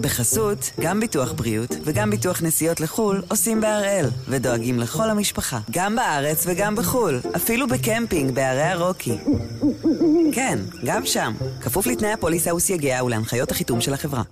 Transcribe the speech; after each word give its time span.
בחסות, 0.00 0.70
גם 0.80 1.00
ביטוח 1.00 1.32
בריאות 1.32 1.76
וגם 1.84 2.10
ביטוח 2.10 2.42
נסיעות 2.42 2.80
לחו"ל 2.80 3.22
עושים 3.28 3.60
בהראל, 3.60 4.06
ודואגים 4.28 4.78
לכל 4.78 5.10
המשפחה, 5.10 5.58
גם 5.70 5.96
בארץ 5.96 6.44
וגם 6.48 6.76
בחו"ל, 6.76 7.20
אפילו 7.36 7.66
בקמפינג 7.68 8.34
בערי 8.34 8.62
הרוקי. 8.62 9.18
כן, 10.32 10.58
גם 10.84 11.06
שם, 11.06 11.32
כפוף 11.60 11.86
לתנאי 11.86 12.12
הפוליסה 12.12 12.54
וסייגיה 12.54 13.04
ולהנחיות 13.04 13.50
החיתום 13.50 13.80
של 13.80 13.94
החברה. 13.94 14.22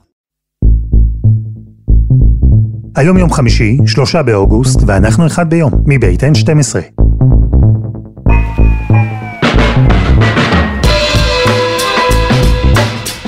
היום 2.96 3.18
יום 3.18 3.32
חמישי, 3.32 3.78
שלושה 3.86 4.22
באוגוסט, 4.22 4.80
ואנחנו 4.86 5.26
אחד 5.26 5.50
ביום, 5.50 5.72
מבית 5.86 6.22
N12. 6.22 7.07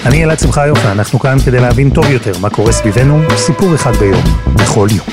אני 0.06 0.24
אלעד 0.24 0.38
שמחה 0.38 0.66
יופי, 0.66 0.88
אנחנו 0.88 1.18
כאן 1.18 1.36
כדי 1.46 1.60
להבין 1.60 1.90
טוב 1.90 2.04
יותר 2.10 2.32
מה 2.38 2.50
קורה 2.50 2.72
סביבנו, 2.72 3.20
סיפור 3.36 3.74
אחד 3.74 3.92
ביום, 3.92 4.22
בכל 4.54 4.88
יום. 4.96 5.06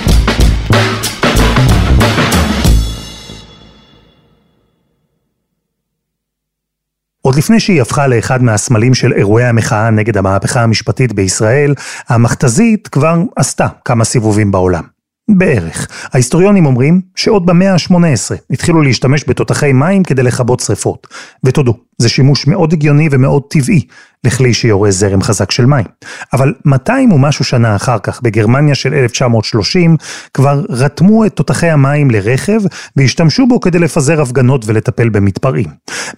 עוד 7.21 7.35
לפני 7.35 7.59
שהיא 7.59 7.81
הפכה 7.81 8.07
לאחד 8.07 8.43
מהסמלים 8.43 8.93
של 8.93 9.13
אירועי 9.13 9.45
המחאה 9.45 9.89
נגד 9.89 10.17
המהפכה 10.17 10.63
המשפטית 10.63 11.13
בישראל, 11.13 11.73
המכתזית 12.09 12.88
כבר 12.88 13.15
עשתה 13.35 13.67
כמה 13.85 14.04
סיבובים 14.04 14.51
בעולם. 14.51 14.84
בערך. 15.29 15.88
ההיסטוריונים 16.13 16.65
אומרים 16.65 17.01
שעוד 17.15 17.45
במאה 17.45 17.73
ה-18 17.73 18.35
התחילו 18.51 18.81
להשתמש 18.81 19.23
בתותחי 19.27 19.73
מים 19.73 20.04
כדי 20.04 20.23
לכבות 20.23 20.59
שרפות. 20.59 21.07
ותודו, 21.43 21.77
זה 21.97 22.09
שימוש 22.09 22.47
מאוד 22.47 22.73
הגיוני 22.73 23.09
ומאוד 23.11 23.43
טבעי 23.49 23.85
לכלי 24.23 24.53
שיורה 24.53 24.91
זרם 24.91 25.21
חזק 25.21 25.51
של 25.51 25.65
מים. 25.65 25.85
אבל 26.33 26.53
200 26.65 27.11
ומשהו 27.11 27.45
שנה 27.45 27.75
אחר 27.75 27.99
כך, 27.99 28.21
בגרמניה 28.21 28.75
של 28.75 28.93
1930, 28.93 29.95
כבר 30.33 30.63
רתמו 30.70 31.26
את 31.26 31.35
תותחי 31.35 31.70
המים 31.70 32.12
לרכב 32.12 32.59
והשתמשו 32.95 33.48
בו 33.48 33.59
כדי 33.59 33.79
לפזר 33.79 34.21
הפגנות 34.21 34.63
ולטפל 34.65 35.09
במתפרעים. 35.09 35.67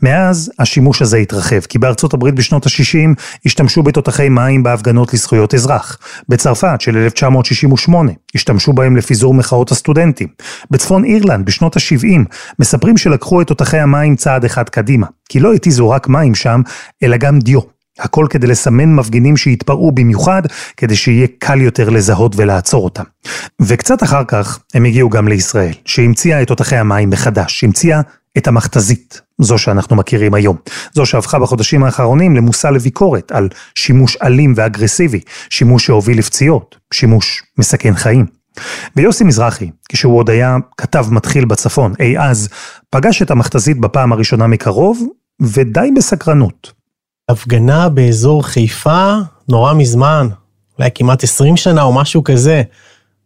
מאז 0.01 0.51
השימוש 0.59 1.01
הזה 1.01 1.17
התרחב, 1.17 1.59
כי 1.59 1.79
בארצות 1.79 2.13
הברית 2.13 2.35
בשנות 2.35 2.65
ה-60 2.65 3.21
השתמשו 3.45 3.83
בתותחי 3.83 4.29
מים 4.29 4.63
בהפגנות 4.63 5.13
לזכויות 5.13 5.53
אזרח. 5.53 5.97
בצרפת 6.29 6.81
של 6.81 6.97
1968 6.97 8.11
השתמשו 8.35 8.73
בהם 8.73 8.97
לפיזור 8.97 9.33
מחאות 9.33 9.71
הסטודנטים. 9.71 10.27
בצפון 10.71 11.03
אירלנד 11.03 11.45
בשנות 11.45 11.77
ה-70 11.77 12.19
מספרים 12.59 12.97
שלקחו 12.97 13.41
את 13.41 13.47
תותחי 13.47 13.79
המים 13.79 14.15
צעד 14.15 14.45
אחד 14.45 14.69
קדימה, 14.69 15.07
כי 15.29 15.39
לא 15.39 15.53
התיזו 15.69 15.89
רק 15.89 16.07
מים 16.07 16.35
שם, 16.35 16.61
אלא 17.03 17.17
גם 17.17 17.39
דיו. 17.39 17.59
הכל 17.99 18.27
כדי 18.29 18.47
לסמן 18.47 18.95
מפגינים 18.95 19.37
שהתפרעו 19.37 19.91
במיוחד, 19.91 20.41
כדי 20.77 20.95
שיהיה 20.95 21.27
קל 21.39 21.61
יותר 21.61 21.89
לזהות 21.89 22.33
ולעצור 22.35 22.83
אותם. 22.83 23.03
וקצת 23.61 24.03
אחר 24.03 24.23
כך 24.27 24.59
הם 24.73 24.85
הגיעו 24.85 25.09
גם 25.09 25.27
לישראל, 25.27 25.73
שהמציאה 25.85 26.41
את 26.41 26.47
תותחי 26.47 26.77
המים 26.77 27.09
מחדש, 27.09 27.63
המציאה 27.63 28.01
את 28.37 28.47
המכתזית, 28.47 29.21
זו 29.41 29.57
שאנחנו 29.57 29.95
מכירים 29.95 30.33
היום. 30.33 30.57
זו 30.93 31.05
שהפכה 31.05 31.39
בחודשים 31.39 31.83
האחרונים 31.83 32.35
למושא 32.35 32.67
לביקורת 32.67 33.31
על 33.31 33.49
שימוש 33.75 34.17
אלים 34.23 34.53
ואגרסיבי, 34.55 35.19
שימוש 35.49 35.85
שהוביל 35.85 36.19
לפציעות, 36.19 36.75
שימוש 36.93 37.43
מסכן 37.57 37.95
חיים. 37.95 38.25
ויוסי 38.95 39.23
מזרחי, 39.23 39.69
כשהוא 39.89 40.17
עוד 40.17 40.29
היה 40.29 40.57
כתב 40.77 41.05
מתחיל 41.11 41.45
בצפון, 41.45 41.93
אי 41.99 42.19
אז, 42.19 42.49
פגש 42.89 43.21
את 43.21 43.31
המכתזית 43.31 43.79
בפעם 43.79 44.13
הראשונה 44.13 44.47
מקרוב, 44.47 45.03
ודי 45.41 45.89
בסקרנות. 45.95 46.71
הפגנה 47.29 47.89
באזור 47.89 48.43
חיפה 48.43 49.13
נורא 49.49 49.73
מזמן, 49.73 50.27
אולי 50.79 50.89
כמעט 50.95 51.23
20 51.23 51.57
שנה 51.57 51.83
או 51.83 51.93
משהו 51.93 52.23
כזה. 52.23 52.61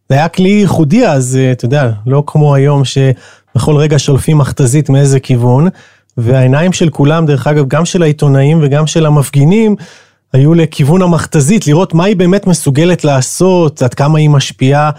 זה 0.10 0.16
היה 0.16 0.28
כלי 0.28 0.50
ייחודי 0.50 1.08
אז, 1.08 1.38
אה, 1.42 1.52
אתה 1.52 1.66
יודע, 1.66 1.92
לא 2.06 2.24
כמו 2.28 2.56
היום 2.56 2.82
שבכל 2.86 3.76
רגע 3.76 4.00
שולפים 4.00 4.38
מכתזית 4.38 4.90
מאיזה 4.90 5.20
כיוון, 5.20 5.68
והעיניים 6.18 6.74
של 6.74 6.90
כולם, 6.90 7.26
דרך 7.26 7.48
אגב, 7.48 7.68
גם 7.68 7.86
של 7.86 8.04
העיתונאים 8.04 8.60
וגם 8.62 8.88
של 8.88 9.06
המפגינים, 9.06 9.76
היו 10.34 10.54
לכיוון 10.54 11.02
המכתזית, 11.02 11.68
לראות 11.68 11.94
מה 11.94 12.04
היא 12.06 12.16
באמת 12.16 12.48
מסוגלת 12.48 13.04
לעשות, 13.04 13.82
עד 13.82 13.94
כמה 13.94 14.20
היא 14.20 14.30
משפיעה 14.30 14.90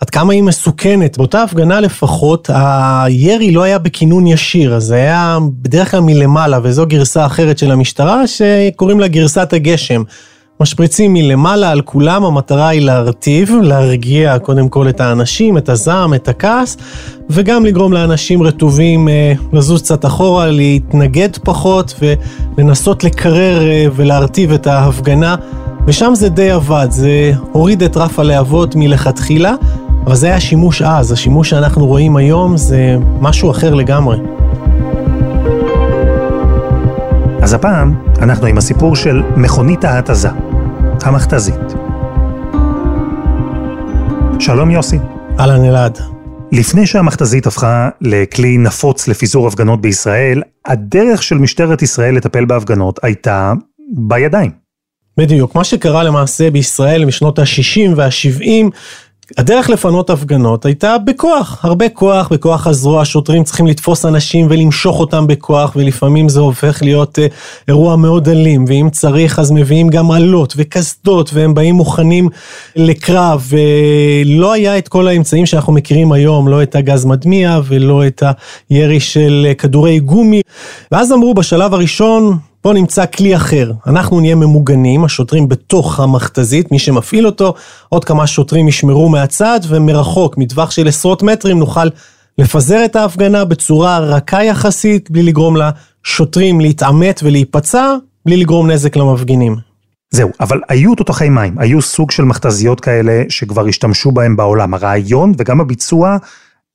עד 0.00 0.10
כמה 0.10 0.32
היא 0.32 0.42
מסוכנת. 0.42 1.18
באותה 1.18 1.42
הפגנה 1.42 1.80
לפחות, 1.80 2.50
הירי 2.54 3.50
לא 3.50 3.62
היה 3.62 3.78
בכינון 3.78 4.26
ישיר, 4.26 4.74
אז 4.74 4.84
זה 4.84 4.94
היה 4.94 5.38
בדרך 5.62 5.90
כלל 5.90 6.00
מלמעלה, 6.00 6.58
וזו 6.62 6.86
גרסה 6.86 7.26
אחרת 7.26 7.58
של 7.58 7.70
המשטרה, 7.70 8.26
שקוראים 8.26 9.00
לה 9.00 9.08
גרסת 9.08 9.52
הגשם. 9.52 10.02
משפריצים 10.60 11.12
מלמעלה 11.12 11.70
על 11.70 11.80
כולם, 11.80 12.24
המטרה 12.24 12.68
היא 12.68 12.80
להרטיב, 12.80 13.52
להרגיע 13.62 14.38
קודם 14.38 14.68
כל 14.68 14.88
את 14.88 15.00
האנשים, 15.00 15.58
את 15.58 15.68
הזעם, 15.68 16.14
את 16.14 16.28
הכעס, 16.28 16.76
וגם 17.30 17.64
לגרום 17.64 17.92
לאנשים 17.92 18.42
רטובים 18.42 19.08
אה, 19.08 19.32
לזוז 19.52 19.82
קצת 19.82 20.04
אחורה, 20.04 20.46
להתנגד 20.50 21.36
פחות 21.44 22.00
ולנסות 22.58 23.04
לקרר 23.04 23.62
אה, 23.62 23.86
ולהרטיב 23.96 24.52
את 24.52 24.66
ההפגנה. 24.66 25.36
ושם 25.86 26.12
זה 26.14 26.28
די 26.28 26.50
עבד, 26.50 26.86
זה 26.90 27.32
הוריד 27.52 27.82
את 27.82 27.96
רף 27.96 28.18
הלהבות 28.18 28.76
מלכתחילה. 28.76 29.54
אבל 30.06 30.14
זה 30.14 30.26
היה 30.26 30.40
שימוש 30.40 30.82
אז, 30.82 31.12
השימוש 31.12 31.50
שאנחנו 31.50 31.86
רואים 31.86 32.16
היום 32.16 32.56
זה 32.56 32.96
משהו 33.20 33.50
אחר 33.50 33.74
לגמרי. 33.74 34.16
אז 37.42 37.52
הפעם 37.52 37.94
אנחנו 38.18 38.46
עם 38.46 38.58
הסיפור 38.58 38.96
של 38.96 39.22
מכונית 39.36 39.84
ההתזה, 39.84 40.28
המכתזית. 41.02 41.74
שלום 44.38 44.70
יוסי. 44.70 44.98
אהלן 45.38 45.64
אלעד. 45.64 45.98
לפני 46.52 46.86
שהמכתזית 46.86 47.46
הפכה 47.46 47.88
לכלי 48.00 48.58
נפוץ 48.58 49.08
לפיזור 49.08 49.48
הפגנות 49.48 49.80
בישראל, 49.80 50.42
הדרך 50.66 51.22
של 51.22 51.38
משטרת 51.38 51.82
ישראל 51.82 52.16
לטפל 52.16 52.44
בהפגנות 52.44 52.98
הייתה 53.02 53.52
בידיים. 53.96 54.50
בדיוק, 55.18 55.54
מה 55.54 55.64
שקרה 55.64 56.02
למעשה 56.02 56.50
בישראל 56.50 57.04
משנות 57.04 57.38
ה-60 57.38 57.90
וה-70 57.96 58.70
הדרך 59.38 59.70
לפנות 59.70 60.10
הפגנות 60.10 60.64
הייתה 60.64 60.98
בכוח, 60.98 61.64
הרבה 61.64 61.88
כוח, 61.88 62.28
בכוח 62.28 62.66
הזרוע, 62.66 63.04
שוטרים 63.04 63.44
צריכים 63.44 63.66
לתפוס 63.66 64.04
אנשים 64.04 64.46
ולמשוך 64.50 65.00
אותם 65.00 65.26
בכוח, 65.26 65.76
ולפעמים 65.76 66.28
זה 66.28 66.40
הופך 66.40 66.82
להיות 66.82 67.18
אה, 67.18 67.26
אירוע 67.68 67.96
מאוד 67.96 68.28
אלים, 68.28 68.64
ואם 68.68 68.88
צריך 68.92 69.38
אז 69.38 69.50
מביאים 69.50 69.88
גם 69.88 70.10
עלות 70.10 70.54
וקסדות, 70.56 71.30
והם 71.34 71.54
באים 71.54 71.74
מוכנים 71.74 72.28
לקרב, 72.76 73.48
ולא 73.48 74.52
היה 74.52 74.78
את 74.78 74.88
כל 74.88 75.08
האמצעים 75.08 75.46
שאנחנו 75.46 75.72
מכירים 75.72 76.12
היום, 76.12 76.48
לא 76.48 76.62
את 76.62 76.74
הגז 76.74 77.04
מדמיע 77.04 77.60
ולא 77.64 78.06
את 78.06 78.22
הירי 78.70 79.00
של 79.00 79.52
כדורי 79.58 80.00
גומי, 80.00 80.40
ואז 80.92 81.12
אמרו 81.12 81.34
בשלב 81.34 81.74
הראשון, 81.74 82.38
בואו 82.66 82.74
נמצא 82.74 83.04
כלי 83.06 83.36
אחר, 83.36 83.72
אנחנו 83.86 84.20
נהיה 84.20 84.34
ממוגנים, 84.34 85.04
השוטרים 85.04 85.48
בתוך 85.48 86.00
המכתזית, 86.00 86.72
מי 86.72 86.78
שמפעיל 86.78 87.26
אותו, 87.26 87.54
עוד 87.88 88.04
כמה 88.04 88.26
שוטרים 88.26 88.68
ישמרו 88.68 89.08
מהצד, 89.08 89.60
ומרחוק, 89.68 90.38
מטווח 90.38 90.70
של 90.70 90.88
עשרות 90.88 91.22
מטרים, 91.22 91.58
נוכל 91.58 91.88
לפזר 92.38 92.84
את 92.84 92.96
ההפגנה 92.96 93.44
בצורה 93.44 93.98
רכה 93.98 94.44
יחסית, 94.44 95.10
בלי 95.10 95.22
לגרום 95.22 95.56
לשוטרים 95.56 96.60
להתעמת 96.60 97.20
ולהיפצע, 97.22 97.94
בלי 98.26 98.36
לגרום 98.36 98.70
נזק 98.70 98.96
למפגינים. 98.96 99.56
זהו, 100.10 100.30
אבל 100.40 100.60
היו 100.68 100.94
תותחי 100.94 101.28
מים, 101.28 101.58
היו 101.58 101.82
סוג 101.82 102.10
של 102.10 102.22
מכתזיות 102.22 102.80
כאלה 102.80 103.22
שכבר 103.28 103.66
השתמשו 103.66 104.12
בהם 104.12 104.36
בעולם. 104.36 104.74
הרעיון 104.74 105.32
וגם 105.38 105.60
הביצוע 105.60 106.16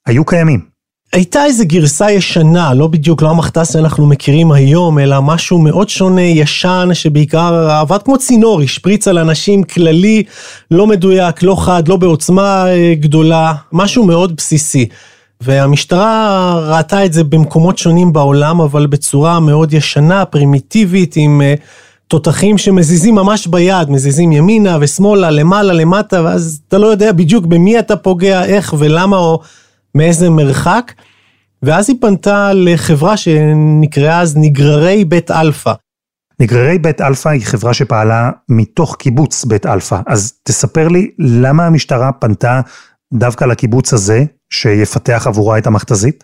היו 0.06 0.26
קיימים. 0.26 0.71
הייתה 1.14 1.46
איזו 1.46 1.64
גרסה 1.68 2.12
ישנה, 2.12 2.74
לא 2.74 2.88
בדיוק, 2.88 3.22
לא 3.22 3.30
המכתס 3.30 3.74
שאנחנו 3.74 4.08
מכירים 4.08 4.52
היום, 4.52 5.00
אלא 5.00 5.22
משהו 5.22 5.60
מאוד 5.60 5.90
שונה, 5.90 6.22
ישן, 6.22 6.90
שבעיקר 6.94 7.70
עבד 7.72 7.98
כמו 8.06 8.18
צינור, 8.18 8.62
השפריץ 8.62 9.08
על 9.08 9.18
אנשים 9.18 9.64
כללי, 9.64 10.24
לא 10.72 10.88
מדויק, 10.88 11.44
לא 11.44 11.56
חד, 11.56 11.88
לא 11.88 11.98
בעוצמה 11.98 12.66
אה, 12.68 12.94
גדולה, 13.00 13.54
משהו 13.72 14.04
מאוד 14.04 14.36
בסיסי. 14.36 14.88
והמשטרה 15.42 16.60
ראתה 16.70 17.06
את 17.06 17.14
זה 17.14 17.24
במקומות 17.24 17.78
שונים 17.78 18.14
בעולם, 18.14 18.62
אבל 18.62 18.88
בצורה 18.88 19.40
מאוד 19.40 19.74
ישנה, 19.74 20.26
פרימיטיבית, 20.26 21.14
עם 21.16 21.42
אה, 21.42 21.54
תותחים 22.08 22.58
שמזיזים 22.58 23.16
ממש 23.16 23.48
ביד, 23.48 23.90
מזיזים 23.90 24.32
ימינה 24.32 24.78
ושמאלה, 24.82 25.32
למעלה, 25.32 25.74
למטה, 25.74 26.22
ואז 26.24 26.62
אתה 26.68 26.78
לא 26.78 26.88
יודע 26.88 27.12
בדיוק 27.12 27.46
במי 27.46 27.80
אתה 27.80 27.96
פוגע, 27.96 28.46
איך 28.46 28.76
ולמה, 28.78 29.18
או... 29.18 29.42
מאיזה 29.96 30.30
מרחק, 30.30 30.94
ואז 31.64 31.90
היא 31.90 31.98
פנתה 32.02 32.54
לחברה 32.54 33.18
שנקראה 33.18 34.22
אז 34.22 34.38
נגררי 34.38 35.06
בית 35.06 35.32
אלפא. 35.32 35.74
נגררי 36.40 36.80
בית 36.80 37.02
אלפא 37.02 37.30
היא 37.30 37.46
חברה 37.46 37.74
שפעלה 37.74 38.32
מתוך 38.50 38.96
קיבוץ 38.96 39.46
בית 39.46 39.66
אלפא, 39.66 40.02
אז 40.08 40.34
תספר 40.44 40.88
לי 40.88 41.12
למה 41.20 41.66
המשטרה 41.66 42.12
פנתה 42.12 42.62
דווקא 43.14 43.46
לקיבוץ 43.46 43.94
הזה, 43.94 44.24
שיפתח 44.50 45.24
עבורה 45.28 45.58
את 45.58 45.68
המכתזית? 45.68 46.24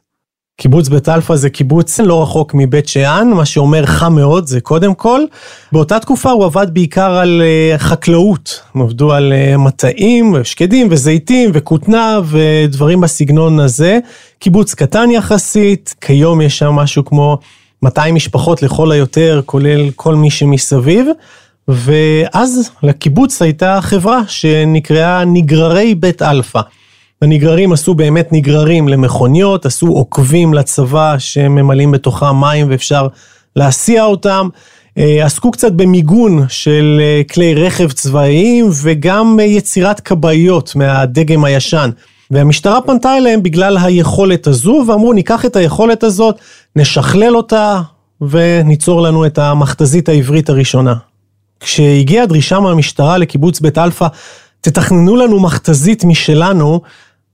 קיבוץ 0.61 0.87
בית 0.87 1.09
אלפא 1.09 1.35
זה 1.35 1.49
קיבוץ 1.49 1.99
לא 1.99 2.21
רחוק 2.21 2.51
מבית 2.53 2.87
שאן, 2.87 3.29
מה 3.29 3.45
שאומר 3.45 3.85
חם 3.85 4.15
מאוד 4.15 4.47
זה 4.47 4.61
קודם 4.61 4.93
כל. 4.93 5.21
באותה 5.71 5.99
תקופה 5.99 6.31
הוא 6.31 6.45
עבד 6.45 6.67
בעיקר 6.73 7.11
על 7.11 7.41
uh, 7.41 7.77
חקלאות, 7.77 8.61
הם 8.75 8.81
עבדו 8.81 9.13
על 9.13 9.33
uh, 9.33 9.57
מטעים, 9.57 10.35
שקדים 10.43 10.87
וזיתים 10.91 11.49
וכותנה 11.53 12.19
ודברים 12.25 13.01
בסגנון 13.01 13.59
הזה. 13.59 13.99
קיבוץ 14.39 14.73
קטן 14.73 15.11
יחסית, 15.11 15.95
כיום 16.01 16.41
יש 16.41 16.57
שם 16.57 16.71
משהו 16.71 17.05
כמו 17.05 17.37
200 17.83 18.15
משפחות 18.15 18.63
לכל 18.63 18.91
היותר, 18.91 19.41
כולל 19.45 19.91
כל 19.95 20.15
מי 20.15 20.29
שמסביב. 20.29 21.07
ואז 21.67 22.71
לקיבוץ 22.83 23.41
הייתה 23.41 23.79
חברה 23.81 24.21
שנקראה 24.27 25.25
נגררי 25.25 25.95
בית 25.95 26.21
אלפא. 26.21 26.61
הנגררים 27.21 27.73
עשו 27.73 27.93
באמת 27.93 28.33
נגררים 28.33 28.87
למכוניות, 28.87 29.65
עשו 29.65 29.87
עוקבים 29.87 30.53
לצבא 30.53 31.15
שממלאים 31.19 31.91
בתוכם 31.91 32.35
מים 32.41 32.67
ואפשר 32.69 33.07
להסיע 33.55 34.05
אותם. 34.05 34.49
אה, 34.97 35.25
עסקו 35.25 35.51
קצת 35.51 35.71
במיגון 35.71 36.45
של 36.49 36.99
אה, 37.01 37.21
כלי 37.33 37.53
רכב 37.55 37.91
צבאיים 37.91 38.69
וגם 38.81 39.39
יצירת 39.41 39.99
כבאיות 39.99 40.75
מהדגם 40.75 41.43
הישן. 41.43 41.89
והמשטרה 42.31 42.81
פנתה 42.81 43.17
אליהם 43.17 43.43
בגלל 43.43 43.77
היכולת 43.77 44.47
הזו 44.47 44.83
ואמרו 44.87 45.13
ניקח 45.13 45.45
את 45.45 45.55
היכולת 45.55 46.03
הזאת, 46.03 46.35
נשכלל 46.75 47.35
אותה 47.35 47.81
וניצור 48.21 49.01
לנו 49.01 49.25
את 49.25 49.37
המכתזית 49.37 50.09
העברית 50.09 50.49
הראשונה. 50.49 50.93
כשהגיעה 51.59 52.23
הדרישה 52.23 52.59
מהמשטרה 52.59 53.17
לקיבוץ 53.17 53.59
בית 53.59 53.77
אלפא, 53.77 54.07
תתכננו 54.61 55.15
לנו 55.15 55.39
מכתזית 55.39 56.03
משלנו, 56.03 56.81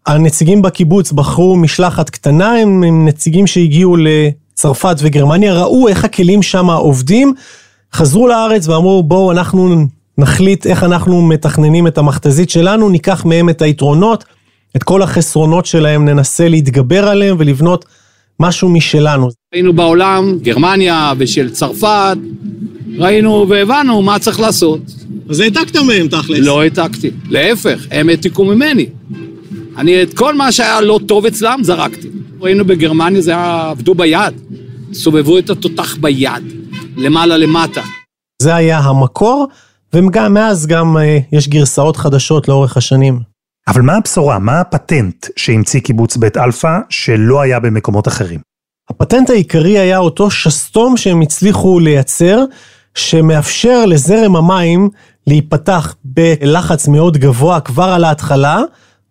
הנציגים 0.05 0.61
בקיבוץ 0.61 1.11
בחרו 1.11 1.55
משלחת 1.55 2.09
קטנה, 2.09 2.51
הם, 2.51 2.83
הם 2.83 3.07
נציגים 3.07 3.47
שהגיעו 3.47 3.97
לצרפת 3.97 4.95
וגרמניה, 4.99 5.53
ראו 5.53 5.87
איך 5.87 6.05
הכלים 6.05 6.41
שם 6.41 6.69
עובדים, 6.69 7.33
חזרו 7.93 8.27
לארץ 8.27 8.67
ואמרו 8.67 9.03
בואו 9.03 9.31
אנחנו 9.31 9.85
נחליט 10.17 10.67
איך 10.67 10.83
אנחנו 10.83 11.21
מתכננים 11.21 11.87
את 11.87 11.97
המכתזית 11.97 12.49
שלנו, 12.49 12.89
ניקח 12.89 13.25
מהם 13.25 13.49
את 13.49 13.61
היתרונות, 13.61 14.23
את 14.75 14.83
כל 14.83 15.01
החסרונות 15.01 15.65
שלהם 15.65 16.05
ננסה 16.05 16.49
להתגבר 16.49 17.07
עליהם 17.07 17.35
ולבנות 17.39 17.85
משהו 18.39 18.69
משלנו. 18.69 19.29
היינו 19.53 19.73
בעולם, 19.73 20.37
גרמניה 20.41 21.13
ושל 21.17 21.49
צרפת, 21.49 22.17
ראינו 22.97 23.45
והבנו 23.49 24.01
מה 24.01 24.19
צריך 24.19 24.39
לעשות. 24.39 24.79
אז 25.29 25.39
העתקת 25.39 25.75
מהם 25.75 26.07
תכלס. 26.07 26.39
לא 26.39 26.61
העתקתי, 26.61 27.11
להפך, 27.29 27.87
הם 27.91 28.09
העתיקו 28.09 28.45
ממני. 28.45 28.85
אני 29.77 30.03
את 30.03 30.13
כל 30.13 30.35
מה 30.35 30.51
שהיה 30.51 30.81
לא 30.81 30.99
טוב 31.07 31.25
אצלם 31.25 31.59
זרקתי. 31.63 32.07
ראינו 32.41 32.65
בגרמניה 32.65 33.21
זה 33.21 33.31
היה, 33.31 33.69
עבדו 33.69 33.95
ביד, 33.95 34.33
סובבו 34.93 35.37
את 35.37 35.49
התותח 35.49 35.95
ביד, 35.95 36.43
למעלה 36.97 37.37
למטה. 37.37 37.81
זה 38.41 38.55
היה 38.55 38.79
המקור, 38.79 39.47
ומאז 39.93 40.67
גם 40.67 40.97
אה, 40.97 41.19
יש 41.31 41.47
גרסאות 41.47 41.97
חדשות 41.97 42.47
לאורך 42.47 42.77
השנים. 42.77 43.19
אבל 43.67 43.81
מה 43.81 43.95
הבשורה, 43.95 44.39
מה 44.39 44.59
הפטנט 44.59 45.25
שהמציא 45.35 45.79
קיבוץ 45.79 46.17
בית 46.17 46.37
אלפא 46.37 46.77
שלא 46.89 47.41
היה 47.41 47.59
במקומות 47.59 48.07
אחרים? 48.07 48.39
הפטנט 48.89 49.29
העיקרי 49.29 49.79
היה 49.79 49.97
אותו 49.97 50.31
שסתום 50.31 50.97
שהם 50.97 51.21
הצליחו 51.21 51.79
לייצר, 51.79 52.43
שמאפשר 52.95 53.85
לזרם 53.85 54.35
המים 54.35 54.89
להיפתח 55.27 55.95
בלחץ 56.03 56.87
מאוד 56.87 57.17
גבוה 57.17 57.59
כבר 57.59 57.83
על 57.83 58.03
ההתחלה, 58.03 58.59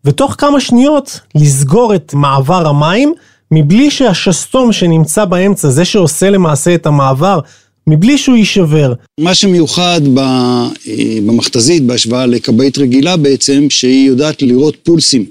ותוך 0.05 0.35
כמה 0.39 0.61
שניות 0.61 1.21
לסגור 1.35 1.95
את 1.95 2.15
מעבר 2.15 2.69
המים, 2.69 3.13
מבלי 3.51 3.91
שהשסתום 3.91 4.73
שנמצא 4.73 5.25
באמצע, 5.25 5.69
זה 5.69 5.85
שעושה 5.85 6.31
למעשה 6.31 6.75
את 6.75 6.87
המעבר, 6.87 7.41
מבלי 7.87 8.19
שהוא 8.19 8.37
יישבר. 8.37 8.93
מה 9.21 9.35
שמיוחד 9.35 10.01
אה, 10.19 10.69
במכתזית 11.27 11.83
בהשוואה 11.87 12.27
לכבאית 12.27 12.79
רגילה 12.79 13.17
בעצם, 13.17 13.67
שהיא 13.71 14.09
יודעת 14.09 14.43
לראות 14.43 14.77
פולסים 14.83 15.25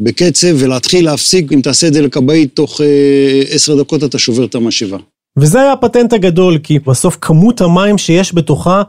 בקצב 0.00 0.48
ולהתחיל 0.58 1.04
להפסיק, 1.04 1.52
אם 1.52 1.60
תעשה 1.60 1.88
את 1.88 1.94
זה 1.94 2.02
לכבאית 2.02 2.54
תוך 2.54 2.80
אה, 2.80 3.42
עשר 3.50 3.80
דקות 3.80 4.04
אתה 4.04 4.18
שובר 4.18 4.44
את 4.44 4.54
המשאבה. 4.54 4.96
וזה 5.36 5.60
היה 5.60 5.72
הפטנט 5.72 6.12
הגדול, 6.12 6.58
כי 6.58 6.78
בסוף 6.78 7.18
כמות 7.20 7.60
המים 7.60 7.98
שיש 7.98 8.34
בתוכה 8.34 8.82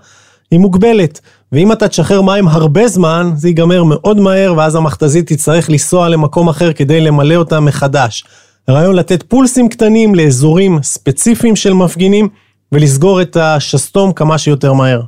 היא 0.52 0.60
מוגבלת. 0.60 1.20
ואם 1.52 1.72
אתה 1.72 1.88
תשחרר 1.88 2.22
מים 2.22 2.48
הרבה 2.48 2.88
זמן, 2.88 3.32
זה 3.36 3.48
ייגמר 3.48 3.84
מאוד 3.84 4.20
מהר, 4.20 4.54
ואז 4.58 4.76
המכתזית 4.76 5.34
תצטרך 5.34 5.70
לנסוע 5.70 6.10
למקום 6.10 6.50
אחר 6.50 6.74
כדי 6.74 7.02
למלא 7.02 7.36
אותה 7.36 7.60
מחדש. 7.60 8.24
הרעיון 8.68 8.96
לתת 8.96 9.24
פולסים 9.24 9.70
קטנים 9.70 10.16
לאזורים 10.16 10.84
ספציפיים 10.84 11.56
של 11.56 11.74
מפגינים, 11.74 12.28
ולסגור 12.72 13.22
את 13.22 13.38
השסתום 13.38 14.14
כמה 14.14 14.38
שיותר 14.38 14.74
מהר. 14.74 15.02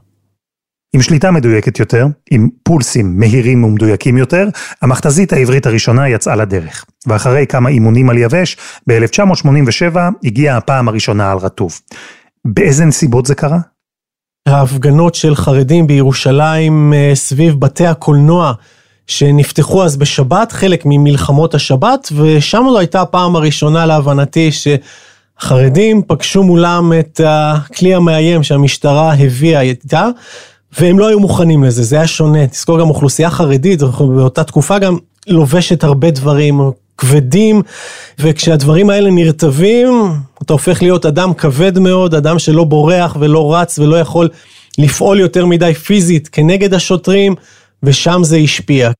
עם 0.93 1.01
שליטה 1.01 1.31
מדויקת 1.31 1.79
יותר, 1.79 2.07
עם 2.31 2.49
פולסים 2.63 3.19
מהירים 3.19 3.63
ומדויקים 3.63 4.17
יותר, 4.17 4.49
המכתזית 4.81 5.33
העברית 5.33 5.65
הראשונה 5.65 6.09
יצאה 6.09 6.35
לדרך. 6.35 6.85
ואחרי 7.07 7.45
כמה 7.47 7.69
אימונים 7.69 8.09
על 8.09 8.17
יבש, 8.17 8.57
ב-1987 8.89 9.97
הגיעה 10.23 10.57
הפעם 10.57 10.87
הראשונה 10.87 11.31
על 11.31 11.37
רטוב. 11.37 11.79
באיזה 12.45 12.85
נסיבות 12.85 13.25
זה 13.25 13.35
קרה? 13.35 13.59
ההפגנות 14.49 15.15
של 15.15 15.35
חרדים 15.35 15.87
בירושלים 15.87 16.93
אה, 16.93 17.11
סביב 17.13 17.59
בתי 17.59 17.87
הקולנוע 17.87 18.53
שנפתחו 19.07 19.83
אז 19.83 19.97
בשבת, 19.97 20.51
חלק 20.51 20.83
ממלחמות 20.85 21.55
השבת, 21.55 22.11
ושם 22.15 22.65
זו 22.69 22.79
הייתה 22.79 23.01
הפעם 23.01 23.35
הראשונה 23.35 23.85
להבנתי 23.85 24.49
שחרדים 24.51 26.01
פגשו 26.07 26.43
מולם 26.43 26.93
את 26.99 27.21
הכלי 27.25 27.95
המאיים 27.95 28.43
שהמשטרה 28.43 29.13
הביאה 29.13 29.61
איתה, 29.61 30.07
והם 30.79 30.99
לא 30.99 31.07
היו 31.07 31.19
מוכנים 31.19 31.63
לזה, 31.63 31.83
זה 31.83 31.95
היה 31.95 32.07
שונה. 32.07 32.47
תזכור 32.47 32.79
גם 32.79 32.89
אוכלוסייה 32.89 33.29
חרדית, 33.29 33.81
באותה 33.99 34.43
תקופה 34.43 34.79
גם 34.79 34.97
לובשת 35.27 35.83
הרבה 35.83 36.11
דברים 36.11 36.61
כבדים, 36.99 37.61
וכשהדברים 38.19 38.89
האלה 38.89 39.11
נרטבים, 39.11 39.87
אתה 40.43 40.53
הופך 40.53 40.81
להיות 40.81 41.05
אדם 41.05 41.33
כבד 41.33 41.79
מאוד, 41.79 42.15
אדם 42.15 42.39
שלא 42.39 42.63
בורח 42.63 43.17
ולא 43.19 43.55
רץ 43.55 43.79
ולא 43.79 43.95
יכול 43.95 44.29
לפעול 44.77 45.19
יותר 45.19 45.45
מדי 45.45 45.73
פיזית 45.73 46.27
כנגד 46.27 46.73
השוטרים, 46.73 47.35
ושם 47.83 48.21
זה 48.23 48.37
השפיע. 48.37 48.91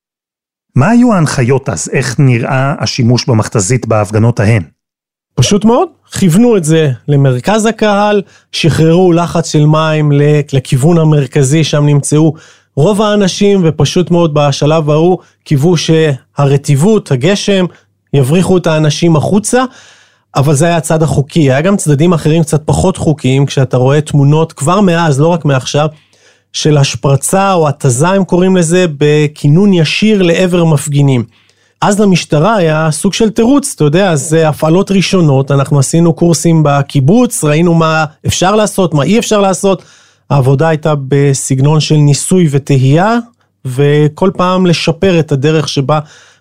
מה 0.76 0.90
היו 0.90 1.14
ההנחיות 1.14 1.70
אז? 1.70 1.90
איך 1.94 2.16
נראה 2.20 2.76
השימוש 2.80 3.26
במכתזית 3.26 3.86
בהפגנות 3.86 4.40
ההן? 4.40 4.64
פשוט 5.36 5.66
מאוד, 5.66 5.90
כיוונו 6.20 6.58
את 6.58 6.64
זה 6.64 6.92
למרכז 7.08 7.66
הקהל, 7.66 8.22
שחררו 8.52 9.12
לחץ 9.12 9.52
של 9.52 9.66
מים 9.66 10.12
לכיוון 10.54 10.98
המרכזי, 10.98 11.64
שם 11.64 11.86
נמצאו 11.86 12.34
רוב 12.76 13.02
האנשים, 13.02 13.62
ופשוט 13.64 14.12
מאוד 14.12 14.34
בשלב 14.34 14.90
ההוא 14.90 15.18
קיוו 15.44 15.76
שהרטיבות, 15.78 17.12
הגשם, 17.12 17.66
יבריחו 18.14 18.58
את 18.58 18.68
האנשים 18.68 19.16
החוצה, 19.16 19.64
אבל 20.36 20.54
זה 20.54 20.66
היה 20.66 20.78
הצד 20.78 21.04
החוקי. 21.04 21.52
היה 21.52 21.62
גם 21.62 21.78
צדדים 21.78 22.14
אחרים 22.14 22.44
קצת 22.44 22.62
פחות 22.66 22.98
חוקיים, 22.98 23.46
כשאתה 23.46 23.78
רואה 23.78 24.02
תמונות 24.02 24.54
כבר 24.54 24.82
מאז, 24.82 25.20
לא 25.20 25.28
רק 25.28 25.46
מעכשיו, 25.46 25.88
של 26.54 26.78
השפרצה 26.78 27.54
או 27.54 27.68
התזה, 27.68 28.10
הם 28.10 28.24
קוראים 28.24 28.58
לזה, 28.58 28.86
בכינון 28.98 29.74
ישיר 29.74 30.22
לעבר 30.22 30.66
מפגינים. 30.66 31.24
אז 31.82 32.00
למשטרה 32.00 32.56
היה 32.56 32.92
סוג 32.92 33.14
של 33.14 33.30
תירוץ, 33.30 33.74
אתה 33.76 33.84
יודע, 33.84 34.16
זה 34.16 34.50
הפעלות 34.50 34.92
ראשונות, 34.92 35.52
אנחנו 35.52 35.80
עשינו 35.80 36.14
קורסים 36.14 36.64
בקיבוץ, 36.64 37.44
ראינו 37.44 37.74
מה 37.74 38.06
אפשר 38.28 38.56
לעשות, 38.56 38.94
מה 38.94 39.04
אי 39.04 39.20
אפשר 39.20 39.42
לעשות. 39.42 39.84
העבודה 40.30 40.68
הייתה 40.68 40.94
בסגנון 41.08 41.80
של 41.80 41.96
ניסוי 41.96 42.48
וטהייה, 42.52 43.18
וכל 43.66 44.32
פעם 44.38 44.66
לשפר 44.66 45.20
את 45.20 45.32
הדרך 45.32 45.70
שבה 45.70 46.00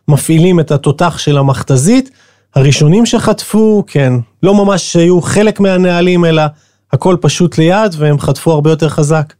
מפעילים 0.08 0.60
את 0.60 0.70
התותח 0.70 1.18
של 1.18 1.38
המכתזית. 1.38 2.10
הראשונים 2.54 3.06
שחטפו, 3.06 3.84
כן, 3.86 4.12
לא 4.42 4.54
ממש 4.54 4.96
היו 4.96 5.22
חלק 5.22 5.60
מהנהלים, 5.60 6.24
אלא 6.24 6.42
הכל 6.92 7.16
פשוט 7.20 7.58
ליד, 7.58 7.94
והם 7.98 8.18
חטפו 8.18 8.52
הרבה 8.52 8.70
יותר 8.70 8.88
חזק. 8.88 9.32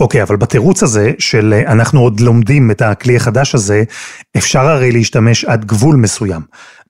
אוקיי, 0.00 0.20
okay, 0.20 0.24
אבל 0.24 0.36
בתירוץ 0.36 0.82
הזה 0.82 1.12
של 1.18 1.54
אה, 1.56 1.72
אנחנו 1.72 2.00
עוד 2.00 2.20
לומדים 2.20 2.70
את 2.70 2.82
הכלי 2.82 3.16
החדש 3.16 3.54
הזה, 3.54 3.82
אפשר 4.36 4.60
הרי 4.60 4.92
להשתמש 4.92 5.44
עד 5.44 5.64
גבול 5.64 5.96
מסוים. 5.96 6.42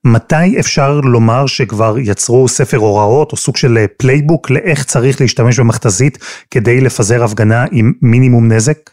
מתי 0.04 0.60
אפשר 0.60 1.00
לומר 1.00 1.46
שכבר 1.46 1.98
יצרו 1.98 2.48
ספר 2.48 2.76
הוראות 2.76 3.32
או 3.32 3.36
סוג 3.36 3.56
של 3.56 3.78
playbook 3.98 4.50
אה, 4.50 4.54
לאיך 4.54 4.84
צריך 4.84 5.20
להשתמש 5.20 5.60
במכתזית 5.60 6.18
כדי 6.50 6.80
לפזר 6.80 7.24
הפגנה 7.24 7.64
עם 7.72 7.92
מינימום 8.02 8.52
נזק? 8.52 8.90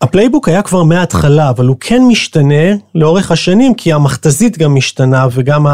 ה 0.00 0.05
playbook 0.05 0.48
היה 0.48 0.62
כבר 0.62 0.82
מההתחלה, 0.82 1.50
אבל 1.50 1.66
הוא 1.66 1.76
כן 1.80 2.02
משתנה 2.08 2.74
לאורך 2.94 3.30
השנים, 3.30 3.74
כי 3.74 3.92
המכתזית 3.92 4.58
גם 4.58 4.74
משתנה 4.74 5.26
וגם 5.32 5.66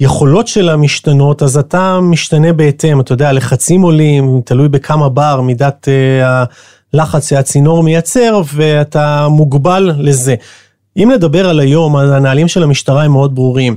היכולות 0.00 0.48
שלה 0.48 0.76
משתנות, 0.76 1.42
אז 1.42 1.56
אתה 1.56 2.00
משתנה 2.00 2.52
בהתאם, 2.52 3.00
אתה 3.00 3.12
יודע, 3.12 3.28
הלחצים 3.28 3.82
עולים, 3.82 4.40
תלוי 4.44 4.68
בכמה 4.68 5.08
בר, 5.08 5.40
מידת 5.40 5.88
uh, 5.88 6.54
הלחץ 6.94 7.28
שהצינור 7.28 7.82
מייצר, 7.82 8.40
ואתה 8.54 9.28
מוגבל 9.28 9.92
לזה. 9.98 10.34
אם 10.96 11.10
נדבר 11.14 11.48
על 11.48 11.60
היום, 11.60 11.96
הנהלים 11.96 12.48
של 12.48 12.62
המשטרה 12.62 13.02
הם 13.02 13.12
מאוד 13.12 13.34
ברורים. 13.34 13.76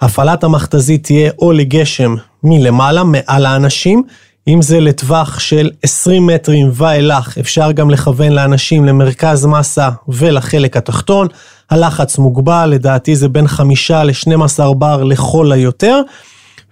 הפעלת 0.00 0.44
המכתזית 0.44 1.04
תהיה 1.04 1.30
או 1.38 1.52
לגשם 1.52 2.14
מלמעלה, 2.42 3.04
מעל 3.04 3.46
האנשים, 3.46 4.02
אם 4.48 4.62
זה 4.62 4.80
לטווח 4.80 5.38
של 5.38 5.70
20 5.82 6.26
מטרים 6.26 6.70
ואילך, 6.72 7.38
אפשר 7.38 7.72
גם 7.72 7.90
לכוון 7.90 8.32
לאנשים 8.32 8.84
למרכז 8.84 9.46
מסה 9.46 9.88
ולחלק 10.08 10.76
התחתון. 10.76 11.26
הלחץ 11.70 12.18
מוגבל, 12.18 12.70
לדעתי 12.72 13.16
זה 13.16 13.28
בין 13.28 13.48
5 13.48 13.90
ל-12 13.90 14.74
בר 14.74 15.04
לכל 15.04 15.52
היותר. 15.52 16.00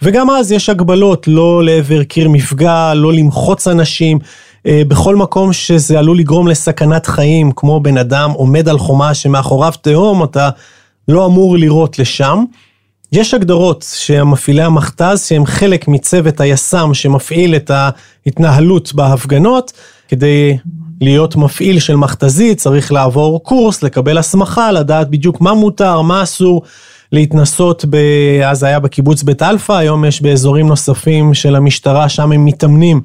וגם 0.03 0.31
אז 0.31 0.53
יש 0.53 0.69
הגבלות, 0.69 1.29
לא 1.29 1.65
לעבר 1.65 2.03
קיר 2.03 2.29
מפגע, 2.29 2.95
לא 2.95 3.13
למחוץ 3.13 3.69
אנשים. 3.69 4.19
אה, 4.67 4.83
בכל 4.89 5.17
מקום 5.17 5.53
שזה 5.53 5.99
עלול 5.99 6.19
לגרום 6.19 6.49
לסכנת 6.49 7.07
חיים, 7.07 7.53
כמו 7.53 7.81
בן 7.81 7.99
אדם 7.99 8.31
עומד 8.31 8.69
על 8.69 8.79
חומה 8.79 9.15
שמאחוריו 9.15 9.73
תהום, 9.81 10.25
אתה 10.25 10.51
לא 11.09 11.27
אמור 11.27 11.57
לירות 11.57 11.99
לשם. 11.99 12.45
יש 13.13 13.35
הגדרות 13.35 13.87
שמפעילי 13.95 14.63
המכתז, 14.63 15.27
שהם 15.27 15.47
חלק 15.47 15.89
מצוות 15.89 16.41
היס"מ 16.41 16.95
שמפעיל 16.95 17.57
את 17.57 17.71
ההתנהלות 17.71 18.95
בהפגנות, 18.95 19.73
כדי 20.09 20.57
להיות 21.01 21.37
מפעיל 21.37 21.79
של 21.79 21.97
מכתזית 21.97 22.59
צריך 22.59 22.93
לעבור 22.93 23.43
קורס, 23.43 23.83
לקבל 23.83 24.19
הסמכה, 24.19 24.73
לדעת 24.73 25.11
בדיוק 25.11 25.41
מה 25.41 25.55
מותר, 25.55 26.03
מה 26.03 26.23
אסור. 26.23 26.63
להתנסות, 27.13 27.85
ב... 27.91 27.97
אז 28.45 28.63
היה 28.63 28.81
בקיבוץ 28.81 29.23
בית 29.23 29.43
אלפא, 29.43 29.73
היום 29.73 30.05
יש 30.05 30.23
באזורים 30.23 30.67
נוספים 30.67 31.35
של 31.35 31.57
המשטרה, 31.57 32.09
שם 32.09 32.33
הם 32.33 32.45
מתאמנים 32.45 33.01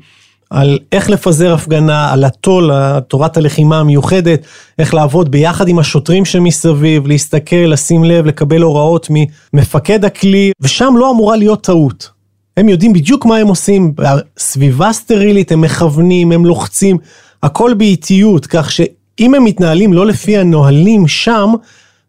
על 0.53 0.79
איך 0.91 1.09
לפזר 1.09 1.53
הפגנה, 1.53 2.13
על 2.13 2.23
התו"ל, 2.23 2.71
תורת 3.07 3.37
הלחימה 3.37 3.79
המיוחדת, 3.79 4.45
איך 4.79 4.93
לעבוד 4.93 5.31
ביחד 5.31 5.67
עם 5.67 5.79
השוטרים 5.79 6.25
שמסביב, 6.25 7.07
להסתכל, 7.07 7.55
לשים 7.55 8.03
לב, 8.03 8.25
לקבל 8.25 8.61
הוראות 8.61 9.07
ממפקד 9.09 10.05
הכלי, 10.05 10.51
ושם 10.61 10.93
לא 10.97 11.11
אמורה 11.11 11.35
להיות 11.35 11.63
טעות. 11.63 12.09
הם 12.57 12.69
יודעים 12.69 12.93
בדיוק 12.93 13.25
מה 13.25 13.37
הם 13.37 13.47
עושים, 13.47 13.93
סביבה 14.37 14.93
סטרילית, 14.93 15.51
הם 15.51 15.61
מכוונים, 15.61 16.31
הם 16.31 16.45
לוחצים, 16.45 16.97
הכל 17.43 17.73
באיטיות, 17.73 18.45
כך 18.45 18.71
שאם 18.71 19.33
הם 19.35 19.43
מתנהלים 19.43 19.93
לא 19.93 20.05
לפי 20.05 20.37
הנהלים 20.37 21.07
שם, 21.07 21.53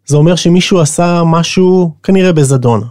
זה 0.06 0.16
אומר 0.16 0.36
שמישהו 0.36 0.80
עשה 0.80 1.22
משהו 1.26 1.90
כנראה 2.02 2.32
בזדון. 2.32 2.82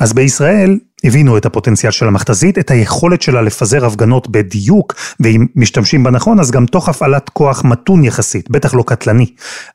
אז 0.00 0.12
בישראל 0.12 0.78
הבינו 1.04 1.36
את 1.36 1.46
הפוטנציאל 1.46 1.92
של 1.92 2.08
המכתזית, 2.08 2.58
את 2.58 2.70
היכולת 2.70 3.22
שלה 3.22 3.42
לפזר 3.42 3.86
הפגנות 3.86 4.28
בדיוק, 4.28 4.94
ואם 5.20 5.46
משתמשים 5.56 6.02
בה 6.02 6.10
נכון, 6.10 6.40
אז 6.40 6.50
גם 6.50 6.66
תוך 6.66 6.88
הפעלת 6.88 7.28
כוח 7.28 7.64
מתון 7.64 8.04
יחסית, 8.04 8.50
בטח 8.50 8.74
לא 8.74 8.82
קטלני. 8.86 9.26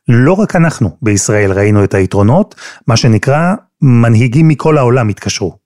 לא 0.08 0.34
רק 0.34 0.56
אנחנו 0.56 0.90
בישראל 1.02 1.52
ראינו 1.52 1.84
את 1.84 1.94
היתרונות, 1.94 2.56
מה 2.88 2.98
שנקרא, 2.98 3.54
מנהיגים 3.82 4.48
מכל 4.48 4.78
העולם 4.78 5.10
התקשרו. 5.10 5.66